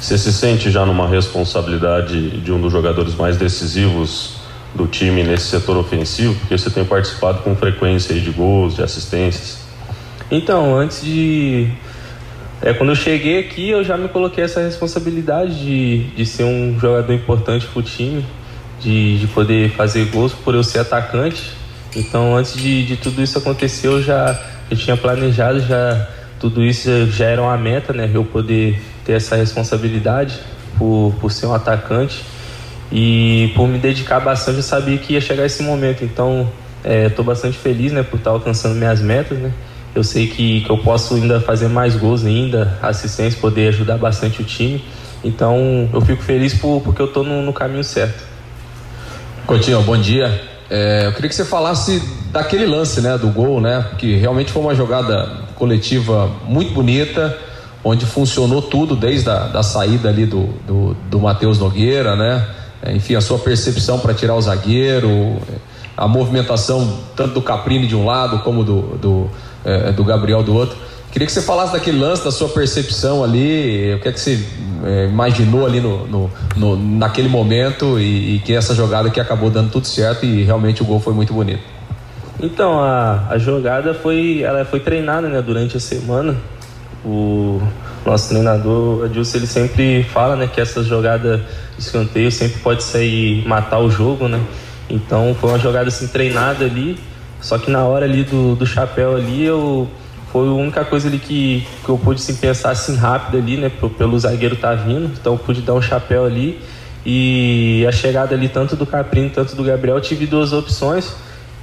[0.00, 4.36] Você se sente já numa responsabilidade de um dos jogadores mais decisivos
[4.74, 6.34] do time nesse setor ofensivo?
[6.34, 9.58] Porque você tem participado com frequência de gols, de assistências.
[10.30, 11.70] Então, antes de.
[12.64, 16.80] É, quando eu cheguei aqui, eu já me coloquei essa responsabilidade de, de ser um
[16.80, 18.24] jogador importante para o time,
[18.80, 21.50] de, de poder fazer gols por eu ser atacante.
[21.94, 26.08] Então, antes de, de tudo isso acontecer, eu já eu tinha planejado, já
[26.40, 28.10] tudo isso já era uma meta, né?
[28.14, 30.40] Eu poder ter essa responsabilidade
[30.78, 32.24] por, por ser um atacante.
[32.90, 36.02] E por me dedicar bastante, eu sabia que ia chegar esse momento.
[36.02, 36.50] Então,
[36.82, 39.36] estou é, bastante feliz né, por estar alcançando minhas metas.
[39.36, 39.52] Né?
[39.94, 44.42] Eu sei que, que eu posso ainda fazer mais gols ainda, assistência, poder ajudar bastante
[44.42, 44.84] o time.
[45.22, 48.24] Então, eu fico feliz por, porque eu estou no, no, caminho certo.
[49.46, 50.42] Coutinho, bom dia.
[50.68, 52.02] É, eu queria que você falasse
[52.32, 53.86] daquele lance né, do gol, né?
[53.98, 57.38] Que realmente foi uma jogada coletiva muito bonita
[57.84, 62.44] onde funcionou tudo desde a da saída ali do, do, do Matheus Nogueira, né?
[62.82, 65.38] É, enfim, a sua percepção para tirar o zagueiro,
[65.96, 69.30] a movimentação tanto do Caprini de um lado como do, do,
[69.64, 70.76] é, do Gabriel do outro.
[71.14, 74.44] Queria que você falasse daquele lance, da sua percepção ali, o que é que você
[74.84, 79.48] é, imaginou ali no, no, no naquele momento e, e, que essa jogada que acabou
[79.48, 81.62] dando tudo certo e realmente o gol foi muito bonito.
[82.42, 86.36] Então, a, a jogada foi, ela foi treinada né, durante a semana.
[87.04, 87.62] O
[88.04, 91.44] nosso treinador, Adilson, ele sempre fala né, que essa jogada
[91.78, 94.40] escanteio sempre pode sair matar o jogo, né?
[94.88, 96.98] Então foi uma jogada assim treinada ali,
[97.40, 99.88] só que na hora ali do, do chapéu ali eu
[100.30, 103.70] foi a única coisa ali que, que eu pude assim, pensar assim rápido ali, né?
[103.96, 106.60] Pelo zagueiro tá vindo, então eu pude dar um chapéu ali
[107.06, 111.14] e a chegada ali tanto do Caprino tanto do Gabriel tive duas opções.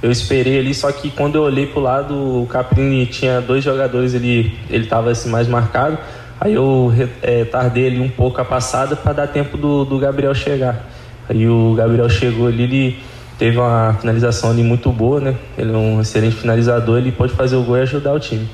[0.02, 4.14] Eu esperei ali, só que quando eu olhei pro lado, o Caprini tinha dois jogadores,
[4.14, 5.96] ele ele tava assim mais marcado.
[6.40, 10.34] Aí eu é, tardei ali um pouco a passada para dar tempo do, do Gabriel
[10.34, 10.84] chegar.
[11.28, 12.98] Aí o Gabriel chegou ali, ele
[13.42, 15.34] teve uma finalização ali muito boa, né?
[15.58, 18.48] Ele é um excelente finalizador, ele pode fazer o gol e ajudar o time.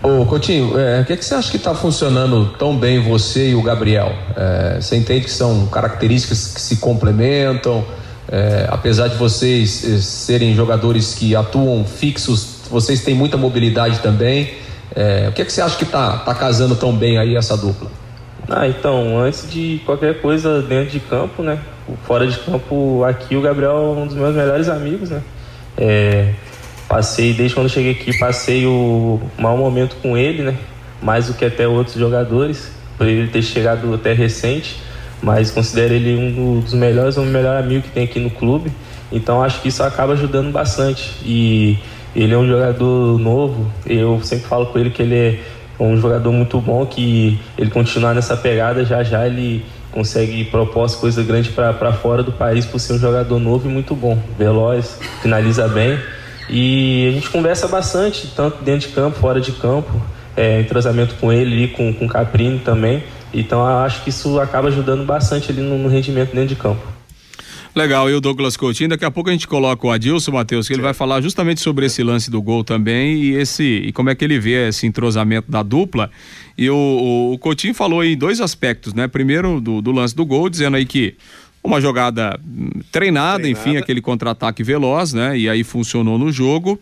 [0.00, 3.50] Ô Coutinho, é, o que, é que você acha que está funcionando tão bem você
[3.50, 4.12] e o Gabriel?
[4.36, 7.84] É, você entende que são características que se complementam?
[8.30, 14.54] É, apesar de vocês é, serem jogadores que atuam fixos, vocês têm muita mobilidade também.
[14.94, 17.56] É, o que, é que você acha que tá, tá casando tão bem aí essa
[17.56, 17.90] dupla?
[18.48, 21.58] Ah, então, antes de qualquer coisa dentro de campo, né?
[22.04, 25.22] Fora de campo, aqui o Gabriel é um dos meus melhores amigos, né?
[25.76, 26.32] É,
[26.88, 30.56] passei, desde quando cheguei aqui, passei o mau momento com ele, né?
[31.02, 34.76] Mais do que até outros jogadores, por ele ter chegado até recente,
[35.22, 38.70] mas considero ele um dos melhores, um melhor amigo que tem aqui no clube.
[39.12, 41.14] Então acho que isso acaba ajudando bastante.
[41.24, 41.78] E
[42.14, 45.38] ele é um jogador novo, eu sempre falo com ele que ele é
[45.78, 51.24] um jogador muito bom, que ele continuar nessa pegada, já já ele consegue propor coisas
[51.26, 55.68] grandes para fora do país por ser um jogador novo e muito bom, veloz, finaliza
[55.68, 55.98] bem.
[56.48, 59.90] E a gente conversa bastante, tanto dentro de campo, fora de campo,
[60.36, 63.04] é, entrosamento com ele e com, com o Caprini também.
[63.32, 66.89] Então acho que isso acaba ajudando bastante ali no, no rendimento dentro de campo.
[67.74, 70.74] Legal, e o Douglas Coutinho, daqui a pouco a gente coloca o Adilson, Matheus, que
[70.74, 74.14] ele vai falar justamente sobre esse lance do gol também e esse e como é
[74.14, 76.10] que ele vê esse entrosamento da dupla.
[76.58, 79.06] E o, o, o Coutinho falou em dois aspectos, né?
[79.06, 81.14] Primeiro do, do lance do gol, dizendo aí que
[81.62, 82.40] uma jogada
[82.90, 83.48] treinada, treinada.
[83.48, 85.38] enfim, aquele contra-ataque veloz, né?
[85.38, 86.80] E aí funcionou no jogo.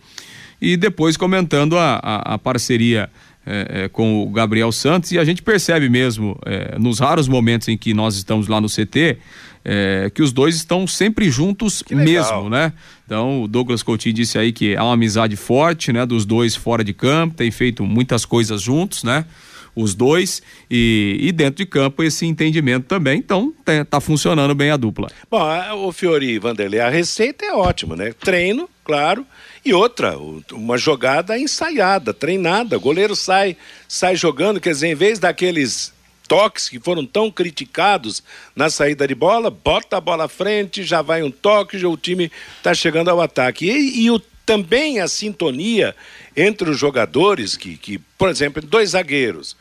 [0.61, 3.11] E depois comentando a, a, a parceria
[3.49, 7.69] é, é, com o Gabriel Santos e a gente percebe mesmo é, nos raros momentos
[7.69, 9.17] em que nós estamos lá no CT
[9.65, 12.73] é, que os dois estão sempre juntos mesmo, né?
[13.05, 16.07] Então, o Douglas Coutinho disse aí que há uma amizade forte, né?
[16.07, 19.27] Dos dois fora de campo, tem feito muitas coisas juntos, né?
[19.75, 24.71] Os dois e, e dentro de campo esse entendimento também, então tá, tá funcionando bem
[24.71, 25.09] a dupla.
[25.31, 25.47] Bom,
[25.87, 28.13] o Fiori e Vanderlei, a receita é ótima, né?
[28.19, 29.25] Treino, claro,
[29.69, 30.17] e outra,
[30.53, 35.93] uma jogada ensaiada, treinada, o goleiro sai, sai jogando, quer dizer, em vez daqueles
[36.27, 38.23] toques que foram tão criticados
[38.57, 41.97] na saída de bola, bota a bola à frente, já vai um toque, já o
[41.97, 43.67] time está chegando ao ataque.
[43.67, 45.95] E, e o, também a sintonia
[46.35, 49.55] entre os jogadores, que, que, por exemplo, dois zagueiros,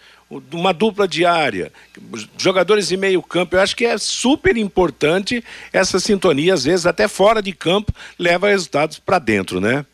[0.52, 1.72] uma dupla diária,
[2.38, 5.44] jogadores de meio campo, eu acho que é super importante
[5.74, 9.86] essa sintonia, às vezes até fora de campo, leva resultados para dentro, né?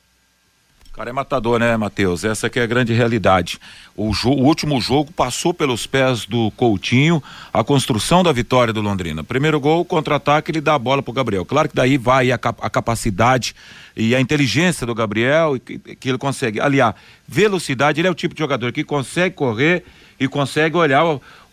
[0.93, 2.23] Cara, é matador, né, Matheus?
[2.23, 3.60] Essa que é a grande realidade.
[3.95, 9.23] O, o, último jogo passou pelos pés do Coutinho a construção da vitória do Londrina.
[9.23, 11.43] Primeiro gol, contra-ataque, ele dá a bola pro Gabriel.
[11.45, 13.56] Claro que daí vai a, a capacidade
[13.97, 16.62] e a inteligência do Gabriel, que, que ele consegue.
[16.62, 16.93] Aliás,
[17.27, 19.84] velocidade, ele é o tipo de jogador que consegue correr
[20.19, 21.03] e consegue olhar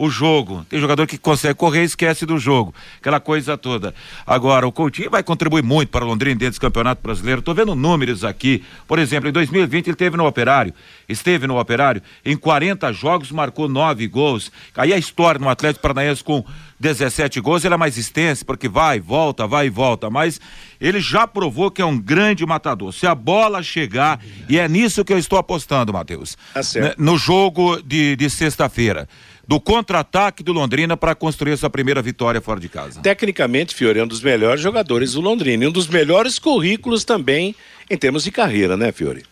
[0.01, 0.65] o, jogo.
[0.69, 3.95] Tem jogador que consegue correr e esquece do jogo, aquela coisa toda.
[4.27, 7.41] Agora, o Coutinho vai contribuir muito para o Londrina dentro do Campeonato Brasileiro.
[7.41, 8.65] Estou vendo números aqui.
[8.87, 10.73] Por exemplo, em 2020 ele esteve no Operário,
[11.09, 14.51] esteve no Operário, em 40 jogos marcou nove gols.
[14.77, 16.45] Aí a história no Atlético Paranaense com
[16.81, 20.41] 17 gols, ele é mais extensa, porque vai, volta, vai e volta, mas
[20.81, 22.91] ele já provou que é um grande matador.
[22.93, 26.39] Se a bola chegar, e é nisso que eu estou apostando, Matheus.
[26.55, 29.07] Tá né, no jogo de, de sexta-feira
[29.51, 33.01] do contra-ataque do Londrina para construir essa primeira vitória fora de casa.
[33.01, 37.57] Tecnicamente, Fiore é um dos melhores jogadores do Londrina e um dos melhores currículos também
[37.91, 39.25] em termos de carreira, né, Fiore?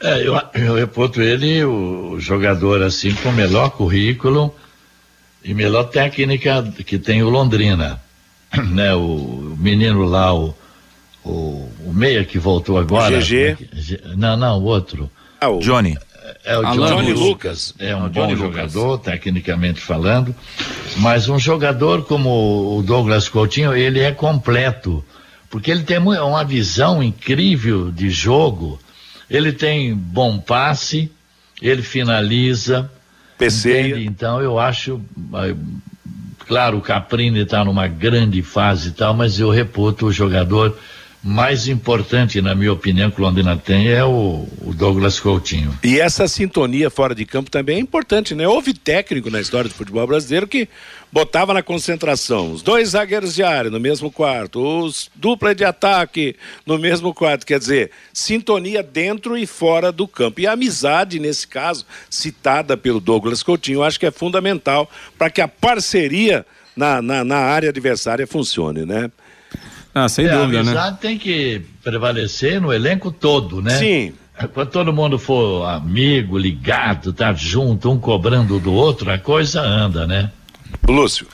[0.00, 4.54] É, eu, eu reputo ele o jogador assim com o melhor currículo
[5.44, 8.00] e melhor técnica que tem o Londrina,
[8.72, 8.94] né?
[8.94, 10.54] O, menino lá, o,
[11.22, 13.18] o, o meia que voltou agora.
[13.18, 13.58] O GG.
[13.60, 13.98] Né?
[14.16, 15.10] Não, não, o outro.
[15.38, 15.98] Ah, o Johnny.
[16.24, 17.74] É, é o Johnny, Johnny Lucas.
[17.78, 19.12] É um bom jogador, Lucas.
[19.12, 20.34] tecnicamente falando,
[20.96, 25.04] mas um jogador como o Douglas Coutinho, ele é completo,
[25.50, 28.80] porque ele tem uma visão incrível de jogo,
[29.28, 31.12] ele tem bom passe,
[31.60, 32.90] ele finaliza,
[33.36, 33.98] PC.
[33.98, 35.00] Então eu acho,
[36.46, 40.78] claro, o Caprini está numa grande fase e tal, mas eu reputo o jogador
[41.24, 45.76] mais importante, na minha opinião, que Londrina tem é o, o, Douglas Coutinho.
[45.82, 48.46] E essa sintonia fora de campo também é importante, né?
[48.46, 50.68] Houve técnico na história do futebol brasileiro que
[51.10, 56.36] botava na concentração os dois zagueiros de área no mesmo quarto, os dupla de ataque
[56.66, 60.42] no mesmo quarto, quer dizer, sintonia dentro e fora do campo.
[60.42, 65.40] E a amizade, nesse caso, citada pelo Douglas Coutinho, acho que é fundamental para que
[65.40, 66.44] a parceria
[66.76, 69.10] na, na, na área adversária funcione, né?
[69.94, 70.70] Ah, sem é, dúvida, a né?
[70.70, 73.78] amizade tem que prevalecer no elenco todo, né?
[73.78, 74.12] Sim.
[74.52, 80.06] Quando todo mundo for amigo, ligado, tá junto, um cobrando do outro, a coisa anda,
[80.06, 80.32] né?
[80.88, 81.26] Lúcio.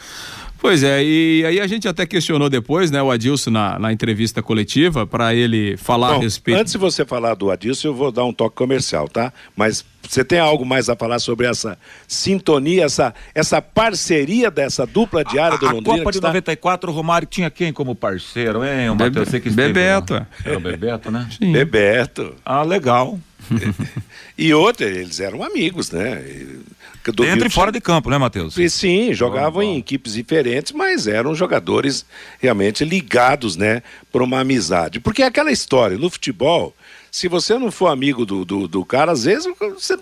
[0.60, 4.42] Pois é, e aí a gente até questionou depois, né, o Adilson na, na entrevista
[4.42, 6.60] coletiva, para ele falar Bom, a respeito.
[6.60, 9.32] Antes de você falar do Adilson, eu vou dar um toque comercial, tá?
[9.56, 15.24] Mas você tem algo mais a falar sobre essa sintonia, essa, essa parceria dessa dupla
[15.24, 15.94] diária do Londrina?
[15.94, 16.28] A Copa de está...
[16.28, 18.90] 94, o Romário tinha quem como parceiro, hein?
[18.90, 20.14] O Matheus, você que esteve, Bebeto.
[20.14, 20.26] Né?
[20.44, 21.26] É o Bebeto, né?
[21.38, 21.52] Sim.
[21.52, 22.34] Bebeto.
[22.44, 23.18] Ah, legal.
[24.36, 26.16] e outra, eles eram amigos, né?
[26.16, 26.64] Do
[27.04, 28.54] Dentro e fora de campo, né, Matheus?
[28.70, 32.04] Sim, jogavam em equipes diferentes, mas eram jogadores
[32.40, 33.82] realmente ligados, né,
[34.12, 35.00] por uma amizade.
[35.00, 36.74] Porque é aquela história, no futebol,
[37.10, 39.98] se você não for amigo do, do, do cara, às vezes você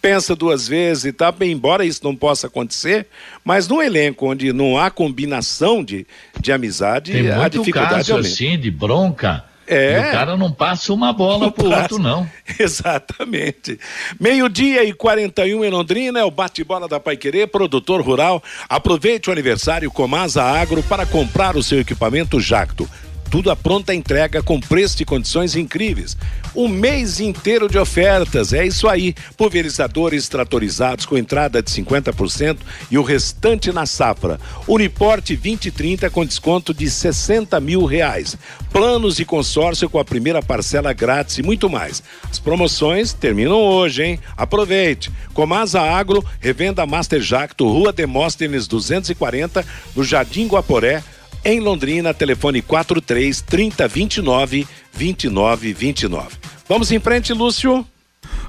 [0.00, 3.06] pensa duas vezes e tal, embora isso não possa acontecer,
[3.44, 6.04] mas no elenco onde não há combinação de,
[6.40, 8.28] de amizade, Tem a dificuldade caso, aumenta.
[8.28, 9.96] assim, de bronca é.
[9.96, 12.28] E o cara não passa uma bola pro outro, não.
[12.58, 13.78] Exatamente.
[14.18, 18.42] Meio-dia e 41 em Londrina, é o bate-bola da Paiquerê, produtor rural.
[18.68, 22.88] Aproveite o aniversário Comasa Agro para comprar o seu equipamento Jacto.
[23.32, 26.18] Tudo à pronta entrega com preço e condições incríveis.
[26.54, 29.14] Um mês inteiro de ofertas, é isso aí.
[29.38, 32.58] Pulverizadores tratorizados com entrada de 50%
[32.90, 34.38] e o restante na safra.
[34.68, 38.36] Uniporte 2030 com desconto de 60 mil reais.
[38.70, 42.02] Planos de consórcio com a primeira parcela grátis e muito mais.
[42.30, 44.20] As promoções terminam hoje, hein?
[44.36, 45.10] Aproveite.
[45.32, 49.64] Comasa Agro, revenda Master Jacto, Rua Demóstenes 240,
[49.96, 51.02] no Jardim Guaporé,
[51.44, 54.66] em Londrina, telefone 43 3029
[54.96, 56.36] 2929.
[56.68, 57.86] Vamos em frente, Lúcio.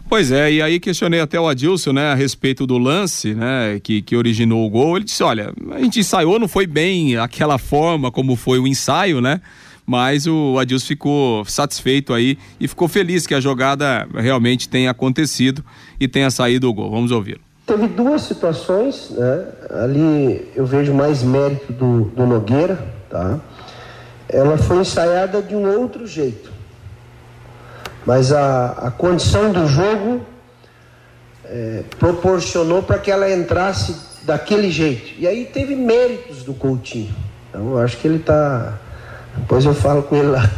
[0.07, 4.01] Pois é, e aí questionei até o Adilson, né, a respeito do lance, né, que,
[4.01, 4.97] que originou o gol.
[4.97, 9.21] Ele disse: olha, a gente ensaiou, não foi bem aquela forma como foi o ensaio,
[9.21, 9.41] né?
[9.85, 15.63] Mas o Adilson ficou satisfeito aí e ficou feliz que a jogada realmente tenha acontecido
[15.99, 16.89] e tenha saído o gol.
[16.89, 17.39] Vamos ouvir.
[17.65, 19.47] Teve duas situações, né?
[19.69, 22.77] Ali eu vejo mais mérito do, do Nogueira,
[23.09, 23.39] tá?
[24.27, 26.51] Ela foi ensaiada de um outro jeito.
[28.05, 30.25] Mas a, a condição do jogo
[31.45, 35.13] é, proporcionou para que ela entrasse daquele jeito.
[35.17, 37.15] E aí teve méritos do Coutinho.
[37.49, 38.77] Então eu acho que ele está.
[39.37, 40.49] Depois eu falo com ele lá.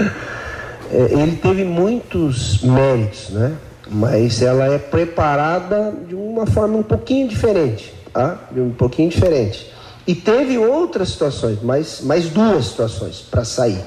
[0.90, 3.54] é, ele teve muitos méritos, né?
[3.92, 8.38] Mas ela é preparada de uma forma um pouquinho diferente, tá?
[8.50, 9.70] De um pouquinho diferente.
[10.06, 13.84] E teve outras situações, mais, mais duas situações para sair.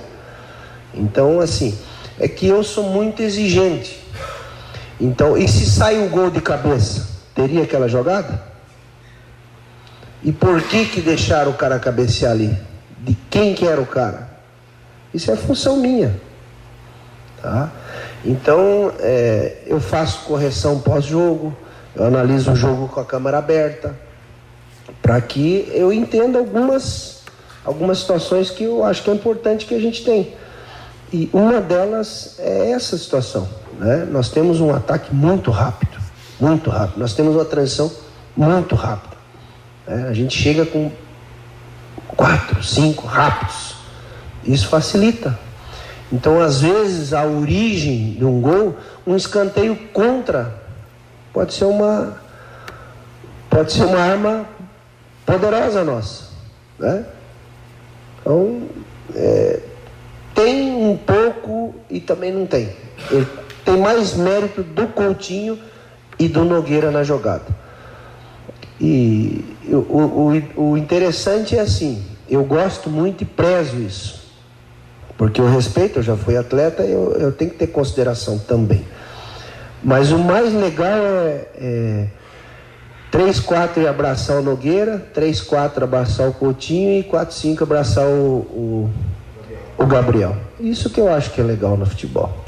[0.93, 1.77] Então, assim,
[2.19, 3.99] é que eu sou muito exigente.
[5.01, 8.41] Então, e se sai o gol de cabeça, teria aquela jogada?
[10.23, 12.55] E por que que deixaram o cara cabecear ali?
[12.99, 14.29] De quem que era o cara?
[15.13, 16.15] Isso é função minha,
[17.41, 17.71] tá?
[18.25, 21.55] Então, é, eu faço correção pós-jogo,
[21.95, 23.95] eu analiso o jogo com a câmera aberta,
[24.99, 27.21] para que eu entenda algumas,
[27.63, 30.33] algumas situações que eu acho que é importante que a gente tem.
[31.13, 33.47] E uma delas é essa situação.
[33.77, 34.07] Né?
[34.09, 35.97] Nós temos um ataque muito rápido,
[36.39, 36.99] muito rápido.
[36.99, 37.91] Nós temos uma transição
[38.35, 39.15] muito rápida.
[39.85, 40.07] Né?
[40.09, 40.91] A gente chega com
[42.07, 43.75] quatro, cinco rápidos.
[44.43, 45.44] Isso facilita
[46.15, 50.55] então, às vezes, a origem de um gol, um escanteio contra,
[51.33, 52.17] pode ser uma,
[53.49, 54.45] pode ser uma arma
[55.25, 56.29] poderosa nossa.
[56.79, 57.05] Né?
[58.21, 58.61] Então,
[59.13, 59.59] é,
[60.33, 62.69] tem um pouco e também não tem.
[63.11, 63.27] Ele
[63.65, 65.59] tem mais mérito do Coutinho
[66.17, 67.43] e do Nogueira na jogada.
[68.79, 74.24] E o, o, o interessante é assim, eu gosto muito e prezo isso.
[75.17, 78.85] Porque eu respeito, eu já fui atleta, eu, eu tenho que ter consideração também.
[79.83, 82.07] Mas o mais legal é, é
[83.11, 88.05] 3, 4 e abraçar o Nogueira, 3, 4 abraçar o Coutinho e 4, 5 abraçar
[88.05, 88.89] o, o,
[89.77, 90.35] o Gabriel.
[90.59, 92.43] Isso que eu acho que é legal no futebol.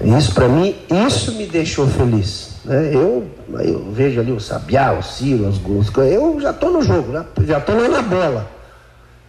[0.00, 0.76] Isso para mim,
[1.08, 2.60] isso me deixou feliz.
[2.64, 2.94] Né?
[2.94, 3.26] Eu,
[3.58, 5.90] eu vejo ali o Sabiá, o Ciro, os gols.
[5.96, 7.12] Eu já estou no jogo,
[7.44, 8.48] já estou lá na bola.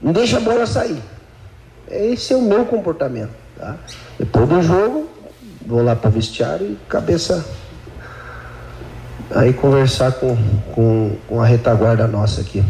[0.01, 1.01] Não deixa a bola sair.
[1.91, 3.31] Esse é o meu comportamento.
[3.57, 3.75] Tá?
[4.17, 5.09] Depois do jogo,
[5.65, 7.45] vou lá para o vestiário e cabeça
[9.33, 10.37] aí conversar com,
[10.73, 12.63] com, com a retaguarda nossa aqui.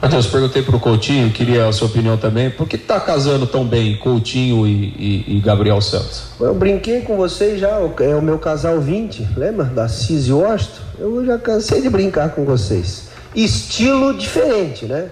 [0.00, 3.64] Matheus, perguntei para o Coutinho, queria a sua opinião também, por que está casando tão
[3.64, 6.24] bem Coutinho e, e, e, Gabriel Santos?
[6.40, 9.64] Eu brinquei com vocês já, é o meu casal 20, lembra?
[9.64, 10.82] Da Cis e Washington?
[10.98, 13.10] Eu já cansei de brincar com vocês.
[13.32, 15.08] Estilo diferente, né?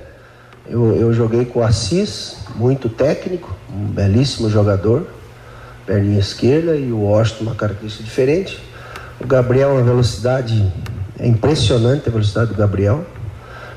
[0.68, 5.06] Eu, eu joguei com o Assis, muito técnico, um belíssimo jogador,
[5.86, 8.62] perninha esquerda, e o Washington, uma característica diferente.
[9.20, 10.72] O Gabriel, uma velocidade,
[11.18, 13.04] é impressionante a velocidade do Gabriel.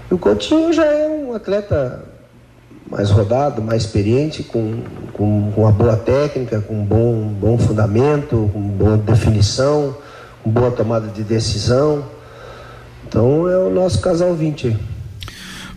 [0.09, 2.03] E o Coutinho já é um atleta
[2.89, 8.49] mais rodado, mais experiente, com, com, com uma boa técnica, com um bom, bom fundamento,
[8.53, 9.97] com boa definição,
[10.43, 12.03] com boa tomada de decisão.
[13.07, 14.92] Então é o nosso casal 20 aí.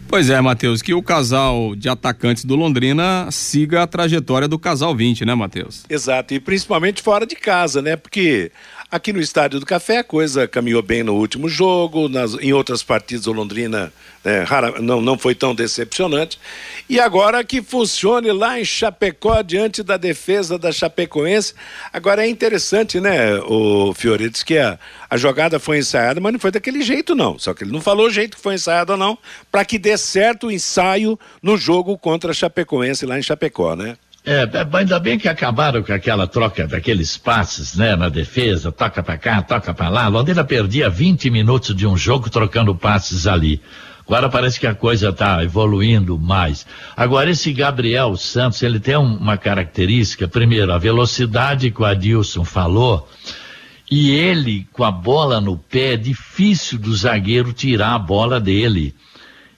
[0.09, 4.95] Pois é, Matheus, que o casal de atacantes do Londrina siga a trajetória do casal
[4.95, 5.85] 20, né, Matheus?
[5.91, 7.97] Exato, e principalmente fora de casa, né?
[7.97, 8.53] Porque
[8.89, 12.85] Aqui no Estádio do Café a coisa caminhou bem no último jogo, nas, em outras
[12.85, 13.93] partidas o Londrina
[14.25, 16.39] né, rara, não, não foi tão decepcionante.
[16.89, 21.53] E agora que funcione lá em Chapecó, diante da defesa da Chapecoense.
[21.93, 24.79] Agora é interessante, né, o Fiore, diz que a,
[25.11, 27.37] a jogada foi ensaiada, mas não foi daquele jeito não.
[27.41, 29.19] Só que ele não falou o jeito que foi ensaiada não,
[29.51, 33.97] para que dê certo o ensaio no jogo contra a Chapecoense lá em Chapecó, né?
[34.29, 39.01] É, é, ainda bem que acabaram com aquela troca daqueles passes, né, na defesa, toca
[39.01, 40.09] para cá, toca para lá.
[40.09, 43.63] Londrina perdia 20 minutos de um jogo trocando passes ali.
[44.05, 46.67] Agora parece que a coisa está evoluindo mais.
[46.97, 53.09] Agora, esse Gabriel Santos, ele tem uma característica, primeiro, a velocidade que o Adilson falou,
[53.89, 58.93] e ele, com a bola no pé, é difícil do zagueiro tirar a bola dele.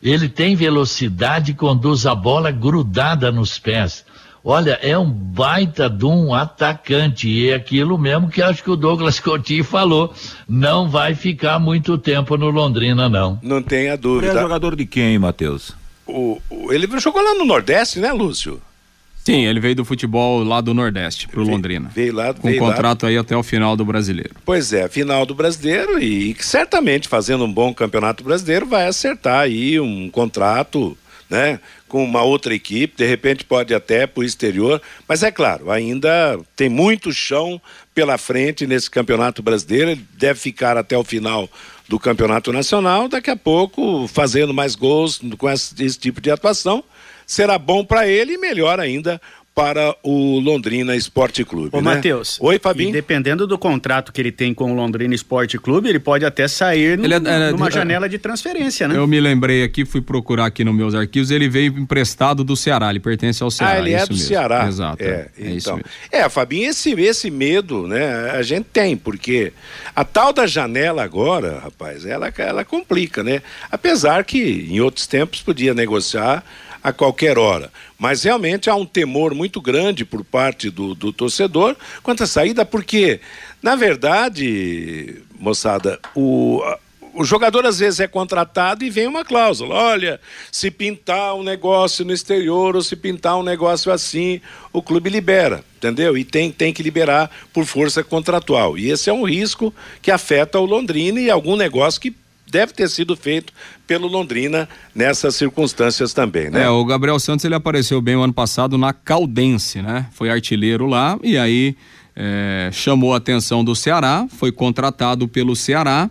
[0.03, 4.05] Ele tem velocidade e conduz a bola grudada nos pés.
[4.51, 7.29] Olha, é um baita de um atacante.
[7.29, 10.15] E é aquilo mesmo que acho que o Douglas Coutinho falou.
[10.49, 13.39] Não vai ficar muito tempo no Londrina, não.
[13.43, 14.33] Não tenha dúvida.
[14.33, 15.77] Ele é jogador de quem, Matheus?
[16.07, 18.59] O, o, ele jogou lá no Nordeste, né, Lúcio?
[19.23, 21.91] Sim, ele veio do futebol lá do Nordeste pro veio, Londrina.
[21.95, 23.11] Veio lá, com veio contrato lá.
[23.11, 24.37] aí até o final do Brasileiro.
[24.47, 29.41] Pois é, final do Brasileiro e, e certamente fazendo um bom Campeonato Brasileiro vai acertar
[29.41, 30.97] aí um contrato,
[31.29, 35.71] né, com uma outra equipe, de repente pode até para o exterior, mas é claro,
[35.71, 37.61] ainda tem muito chão
[37.95, 41.49] pela frente nesse Campeonato Brasileiro, ele deve ficar até o final
[41.89, 46.85] do Campeonato Nacional, daqui a pouco fazendo mais gols com esse, esse tipo de atuação
[47.29, 49.21] será bom para ele e melhor ainda
[49.59, 51.71] para o Londrina Esporte Clube.
[51.73, 51.97] Ô, né?
[51.97, 52.39] Matheus.
[52.41, 52.91] Oi, Fabinho.
[52.91, 56.47] E dependendo do contrato que ele tem com o Londrina Esporte Clube, ele pode até
[56.47, 58.97] sair no, Ele é- é- numa é- janela de transferência, né?
[58.97, 62.89] Eu me lembrei aqui, fui procurar aqui nos meus arquivos, ele veio emprestado do Ceará,
[62.89, 63.73] ele pertence ao Ceará.
[63.75, 64.29] Ah, ele é isso do mesmo.
[64.29, 64.69] Ceará.
[64.69, 65.03] Exato.
[65.03, 65.77] É, é isso então.
[65.79, 65.91] mesmo.
[66.13, 69.53] É, Fabinho, esse, esse medo, né, a gente tem, porque
[69.97, 73.43] a tal da janela agora, rapaz, ela, ela complica, né?
[73.73, 76.45] Apesar que em outros tempos podia negociar
[76.89, 77.71] a qualquer hora.
[77.99, 82.65] Mas realmente há um temor muito grande por parte do, do torcedor quanto à saída,
[82.65, 83.21] porque,
[83.63, 86.63] na verdade, moçada, o.
[87.15, 89.75] O jogador às vezes é contratado e vem uma cláusula.
[89.75, 90.21] Olha,
[90.53, 94.41] se pintar um negócio no exterior ou se pintar um negócio assim,
[94.73, 96.17] o clube libera, entendeu?
[96.17, 98.79] E tem, tem que liberar por força contratual.
[98.79, 102.15] E esse é um risco que afeta o Londrina e algum negócio que
[102.51, 103.53] deve ter sido feito
[103.87, 106.65] pelo Londrina nessas circunstâncias também, né?
[106.65, 110.07] É, o Gabriel Santos ele apareceu bem o ano passado na Caldense, né?
[110.13, 111.77] Foi artilheiro lá e aí
[112.17, 116.11] é, chamou a atenção do Ceará, foi contratado pelo Ceará,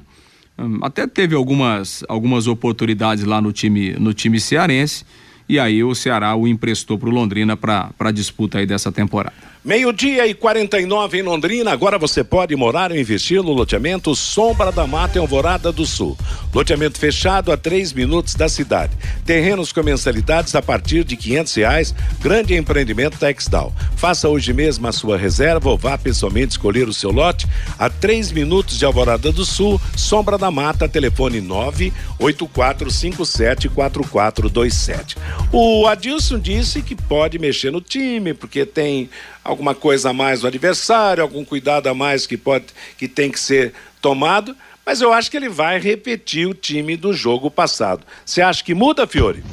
[0.57, 5.05] hum, até teve algumas, algumas oportunidades lá no time, no time cearense
[5.49, 9.46] e aí o Ceará o emprestou para o Londrina para a disputa aí dessa temporada.
[9.65, 11.71] Meio-dia e 49 em Londrina.
[11.71, 16.17] Agora você pode morar ou investir no loteamento Sombra da Mata em Alvorada do Sul.
[16.53, 18.95] Loteamento fechado a três minutos da cidade.
[19.25, 21.93] Terrenos com mensalidades a partir de quinhentos reais.
[22.21, 23.73] Grande empreendimento Texdal.
[23.97, 27.47] Faça hoje mesmo a sua reserva ou vá pessoalmente escolher o seu lote
[27.77, 29.81] a três minutos de Alvorada do Sul.
[29.95, 30.87] Sombra da Mata.
[30.87, 35.17] Telefone nove oito quatro cinco sete quatro quatro dois sete.
[35.51, 39.09] O Adilson disse que pode mexer no time porque tem
[39.47, 42.65] alguma coisa a mais no adversário, algum cuidado a mais que pode
[42.97, 47.13] que tem que ser tomado, mas eu acho que ele vai repetir o time do
[47.13, 48.05] jogo passado.
[48.25, 49.43] Você acha que muda, Fiore?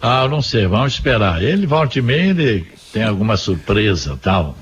[0.00, 1.42] Ah, não sei, vamos esperar.
[1.42, 4.56] Ele volta e meia, ele tem alguma surpresa tal.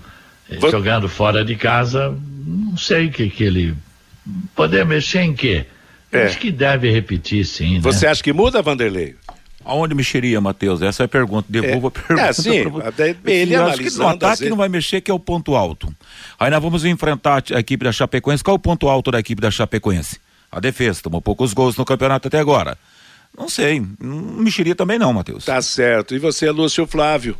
[0.58, 2.16] Vo- Jogando fora de casa,
[2.46, 3.74] não sei o que que ele.
[4.54, 5.66] Poder mexer em quê?
[6.10, 6.24] É.
[6.24, 7.74] Acho que deve repetir sim.
[7.74, 7.80] né?
[7.80, 9.14] Você acha que muda, Vanderlei?
[9.68, 10.80] Aonde mexeria, Matheus?
[10.80, 11.46] Essa é a pergunta.
[11.46, 12.22] Devolvo a pergunta.
[12.22, 15.14] É, sim, até ele Eu acho que no ataque vezes- não vai mexer, que é
[15.14, 15.94] o ponto alto.
[16.40, 18.42] Aí nós vamos enfrentar a equipe da Chapecoense.
[18.42, 20.18] Qual é o ponto alto da equipe da Chapecoense?
[20.50, 21.02] A defesa.
[21.02, 22.78] Tomou poucos gols no campeonato até agora.
[23.36, 23.82] Não sei.
[24.00, 25.44] Não mexeria também não, Matheus.
[25.44, 26.14] Tá certo.
[26.14, 27.36] E você, Lúcio Flávio?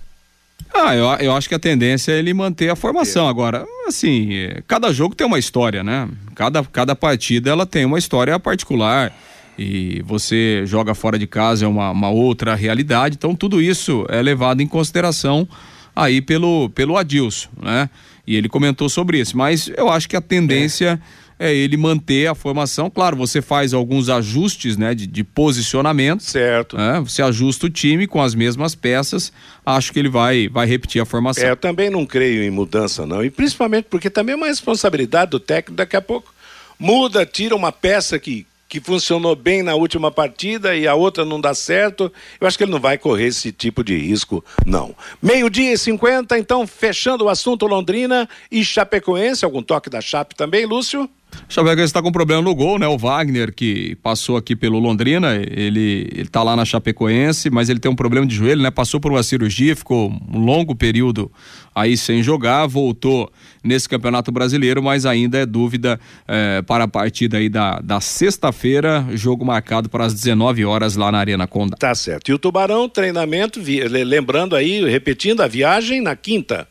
[0.74, 3.26] Ah, eu, eu acho que a tendência é ele manter a formação.
[3.26, 6.06] Agora, assim, é, cada jogo tem uma história, né?
[6.34, 9.12] Cada, cada partida ela tem uma história particular.
[9.58, 13.16] E você joga fora de casa é uma, uma outra realidade.
[13.16, 15.48] Então, tudo isso é levado em consideração
[15.96, 17.90] aí pelo, pelo Adilson, né?
[18.24, 19.36] E ele comentou sobre isso.
[19.36, 21.00] Mas eu acho que a tendência
[21.38, 22.90] é, ele manter a formação.
[22.90, 24.94] Claro, você faz alguns ajustes, né?
[24.94, 26.22] De, de posicionamento.
[26.22, 26.76] Certo.
[26.76, 27.00] né?
[27.00, 29.32] Você ajusta o time com as mesmas peças.
[29.64, 31.44] Acho que ele vai, vai repetir a formação.
[31.44, 33.24] É, eu também não creio em mudança, não.
[33.24, 35.76] E principalmente porque também é uma responsabilidade do técnico.
[35.76, 36.34] Daqui a pouco
[36.78, 41.40] muda, tira uma peça que, que funcionou bem na última partida e a outra não
[41.40, 42.12] dá certo.
[42.40, 44.94] Eu acho que ele não vai correr esse tipo de risco, não.
[45.22, 49.44] Meio-dia e 50, então, fechando o assunto Londrina e Chapecoense.
[49.44, 51.08] Algum toque da Chape também, Lúcio?
[51.48, 52.86] Chapecoense está com problema no gol, né?
[52.86, 57.78] O Wagner, que passou aqui pelo Londrina, ele, ele tá lá na Chapecoense, mas ele
[57.78, 58.70] tem um problema de joelho, né?
[58.70, 61.30] Passou por uma cirurgia, ficou um longo período
[61.74, 63.30] aí sem jogar, voltou
[63.62, 69.06] nesse Campeonato Brasileiro, mas ainda é dúvida eh, para a partida aí da, da sexta-feira,
[69.12, 71.76] jogo marcado para as 19 horas lá na Arena Condá.
[71.76, 72.30] Tá certo.
[72.30, 73.60] E o Tubarão, treinamento,
[74.04, 76.66] lembrando aí, repetindo a viagem na quinta.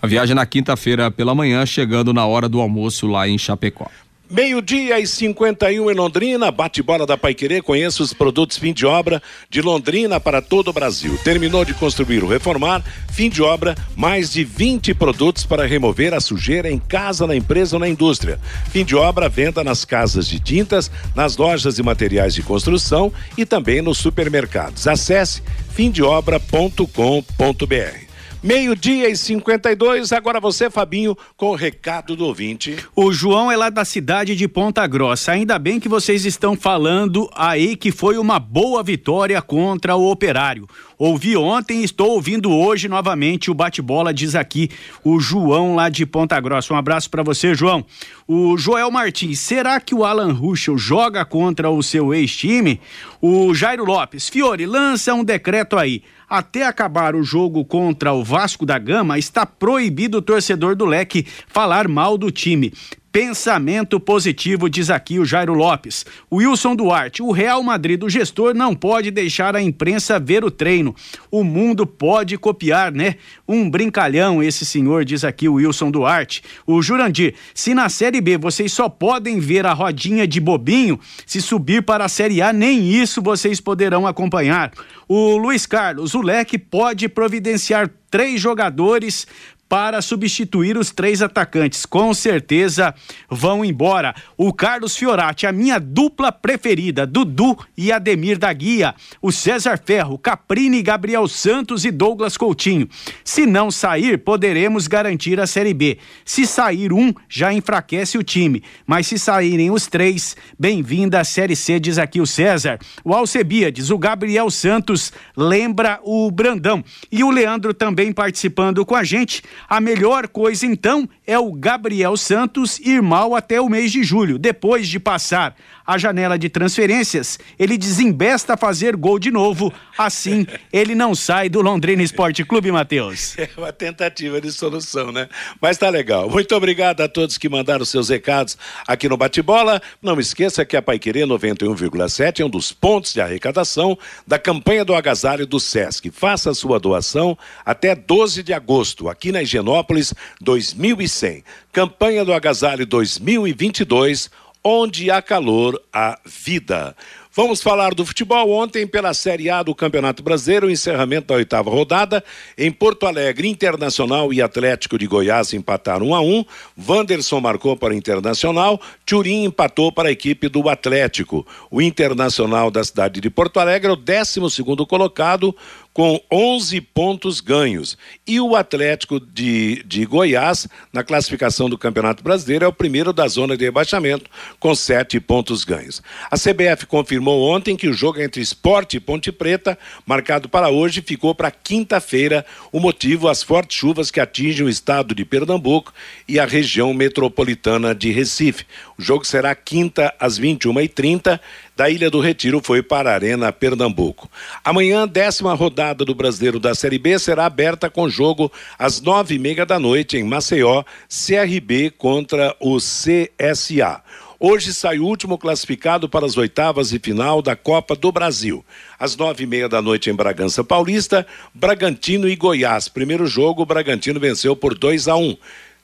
[0.00, 3.90] A viagem na quinta-feira pela manhã, chegando na hora do almoço lá em Chapecó.
[4.28, 9.62] Meio-dia e 51 em Londrina, bate-bola da Paiquerê, conheça os produtos fim de obra de
[9.62, 11.16] Londrina para todo o Brasil.
[11.22, 12.82] Terminou de construir ou reformar,
[13.12, 17.76] fim de obra, mais de 20 produtos para remover a sujeira em casa, na empresa
[17.76, 18.40] ou na indústria.
[18.72, 23.46] Fim de obra, venda nas casas de tintas, nas lojas de materiais de construção e
[23.46, 24.88] também nos supermercados.
[24.88, 25.40] Acesse
[25.70, 28.05] fimdeobra.com.br.
[28.46, 32.76] Meio-dia e 52, agora você, Fabinho, com o recado do ouvinte.
[32.94, 35.32] O João é lá da cidade de Ponta Grossa.
[35.32, 40.68] Ainda bem que vocês estão falando aí que foi uma boa vitória contra o Operário.
[40.96, 44.70] Ouvi ontem estou ouvindo hoje novamente o bate-bola, diz aqui
[45.02, 46.72] o João lá de Ponta Grossa.
[46.72, 47.84] Um abraço para você, João.
[48.28, 52.80] O Joel Martins, será que o Alan Ruschel joga contra o seu ex-time?
[53.20, 56.04] O Jairo Lopes, Fiore, lança um decreto aí.
[56.28, 61.24] Até acabar o jogo contra o Vasco da Gama, está proibido o torcedor do leque
[61.46, 62.72] falar mal do time.
[63.16, 66.04] Pensamento positivo, diz aqui o Jairo Lopes.
[66.30, 70.94] Wilson Duarte, o Real Madrid, o gestor, não pode deixar a imprensa ver o treino.
[71.30, 73.14] O mundo pode copiar, né?
[73.48, 76.42] Um brincalhão, esse senhor, diz aqui o Wilson Duarte.
[76.66, 81.40] O Jurandir, se na Série B vocês só podem ver a rodinha de bobinho, se
[81.40, 84.72] subir para a Série A, nem isso vocês poderão acompanhar.
[85.08, 89.26] O Luiz Carlos, o Leque pode providenciar três jogadores
[89.68, 91.84] para substituir os três atacantes.
[91.84, 92.94] Com certeza
[93.28, 94.14] vão embora.
[94.36, 98.94] O Carlos Fiorati, a minha dupla preferida, Dudu e Ademir da Guia.
[99.20, 102.88] O César Ferro, Caprini, Gabriel Santos e Douglas Coutinho.
[103.24, 105.98] Se não sair, poderemos garantir a Série B.
[106.24, 108.62] Se sair um, já enfraquece o time.
[108.86, 112.78] Mas se saírem os três, bem-vinda à Série C, diz aqui o César.
[113.04, 116.84] O Alcebiades, o Gabriel Santos lembra o Brandão.
[117.10, 119.42] E o Leandro também participando com a gente.
[119.68, 124.38] A melhor coisa então é o Gabriel Santos ir mal até o mês de julho.
[124.38, 125.54] Depois de passar
[125.86, 129.72] a janela de transferências, ele desembesta a fazer gol de novo.
[129.96, 133.36] Assim, ele não sai do Londrina Esporte Clube, Matheus.
[133.46, 135.28] É uma tentativa de solução, né?
[135.60, 136.28] Mas tá legal.
[136.28, 139.80] Muito obrigado a todos que mandaram seus recados aqui no Bate-Bola.
[140.02, 144.94] Não esqueça que a Paiquerê 91,7 é um dos pontos de arrecadação da campanha do
[144.94, 146.10] agasalho do SESC.
[146.10, 151.44] Faça sua doação até 12 de agosto, aqui na Higienópolis 2100.
[151.72, 154.30] Campanha do agasalho 2022
[154.68, 156.96] onde há calor, há vida.
[157.32, 158.50] Vamos falar do futebol.
[158.50, 162.24] Ontem, pela Série A do Campeonato Brasileiro, o encerramento da oitava rodada.
[162.58, 166.44] Em Porto Alegre, Internacional e Atlético de Goiás empataram 1 a 1
[166.88, 168.80] Wanderson marcou para o Internacional.
[169.04, 171.46] Turim empatou para a equipe do Atlético.
[171.70, 175.54] O Internacional da cidade de Porto Alegre é o 12 colocado
[175.96, 177.96] com 11 pontos ganhos.
[178.26, 183.26] E o Atlético de, de Goiás, na classificação do Campeonato Brasileiro, é o primeiro da
[183.26, 184.30] zona de rebaixamento,
[184.60, 186.02] com 7 pontos ganhos.
[186.30, 191.00] A CBF confirmou ontem que o jogo entre Esporte e Ponte Preta, marcado para hoje,
[191.00, 192.44] ficou para quinta-feira.
[192.70, 195.94] O motivo, as fortes chuvas que atingem o estado de Pernambuco
[196.28, 198.66] e a região metropolitana de Recife.
[198.98, 201.40] O jogo será quinta às 21h30
[201.76, 204.30] da Ilha do Retiro foi para a Arena Pernambuco.
[204.64, 209.38] Amanhã, décima rodada do Brasileiro da Série B será aberta com jogo às nove e
[209.38, 214.02] meia da noite em Maceió, CRB contra o CSA.
[214.38, 218.64] Hoje sai o último classificado para as oitavas e final da Copa do Brasil.
[218.98, 222.88] Às nove e meia da noite em Bragança Paulista, Bragantino e Goiás.
[222.88, 225.22] Primeiro jogo, o Bragantino venceu por 2 a 1.
[225.22, 225.36] Um.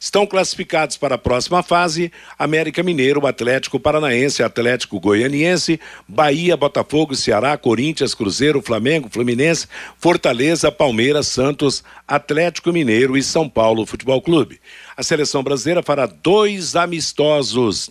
[0.02, 5.78] Estão classificados para a próxima fase América Mineiro, Atlético Paranaense, Atlético Goianiense,
[6.08, 13.86] Bahia, Botafogo, Ceará, Corinthians, Cruzeiro, Flamengo, Fluminense, Fortaleza, Palmeiras, Santos, Atlético Mineiro e São Paulo
[13.86, 14.60] Futebol Clube.
[14.96, 17.88] A seleção brasileira fará dois amistosos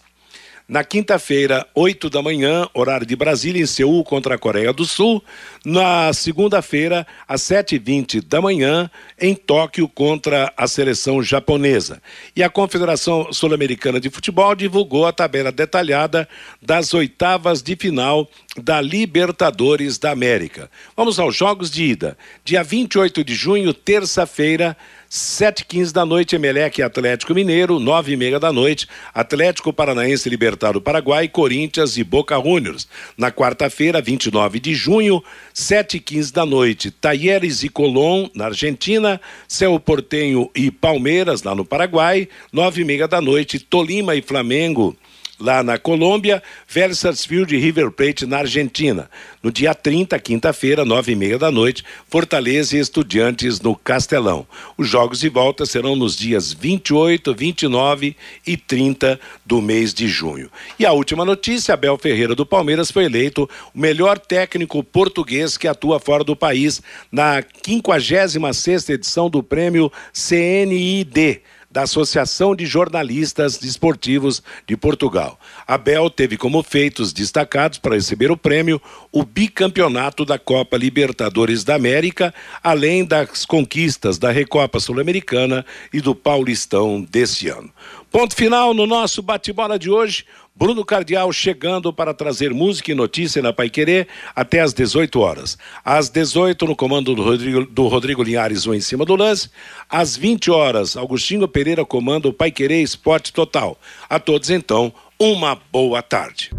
[0.72, 5.22] na quinta-feira, 8 da manhã, horário de Brasília, em Seul contra a Coreia do Sul.
[5.65, 12.01] Na segunda-feira, às 7h20 da manhã, em Tóquio contra a seleção japonesa.
[12.34, 16.26] E a Confederação Sul-Americana de Futebol divulgou a tabela detalhada
[16.61, 18.26] das oitavas de final
[18.58, 20.70] da Libertadores da América.
[20.95, 22.18] Vamos aos jogos de ida.
[22.43, 24.76] Dia 28 de junho, terça-feira,
[25.10, 30.30] sete quinze da noite, Emelec e Atlético Mineiro, nove e meia da noite, Atlético Paranaense
[30.30, 32.88] Libertado Paraguai, Corinthians e Boca Juniors.
[33.18, 35.24] Na quarta-feira, 29 de junho,
[35.54, 41.56] sete e quinze da noite, Taieres e Colón, na Argentina, Céu Portenho e Palmeiras, lá
[41.56, 44.95] no Paraguai, nove e meia da noite, Tolima e Flamengo,
[45.42, 49.10] lá na Colômbia, Velsarsfield e River Plate na Argentina.
[49.42, 54.46] No dia 30, quinta-feira, nove e meia da noite, Fortaleza e Estudiantes no Castelão.
[54.78, 58.16] Os jogos de volta serão nos dias 28, 29
[58.46, 60.50] e 30 do mês de junho.
[60.78, 65.68] E a última notícia, Abel Ferreira do Palmeiras foi eleito o melhor técnico português que
[65.68, 66.82] atua fora do país
[67.12, 75.39] na 56ª edição do prêmio CNID da Associação de Jornalistas Desportivos de Portugal.
[75.65, 81.76] Abel teve como feitos destacados para receber o prêmio o bicampeonato da Copa Libertadores da
[81.76, 87.72] América, além das conquistas da Recopa Sul-Americana e do Paulistão desse ano.
[88.11, 90.26] Ponto final no nosso bate-bola de hoje.
[90.56, 95.58] Bruno Cardial chegando para trazer música e notícia na Pai Querer até às 18 horas.
[95.84, 99.49] Às 18 no comando do Rodrigo, do Rodrigo Linhares, o em cima do lance.
[99.89, 103.78] Às 20 horas, Augustinho Pereira comanda o Pai Querer Esporte Total.
[104.10, 106.52] A todos então, uma boa tarde.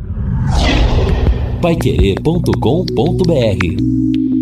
[1.61, 4.42] Paiquerê.com.br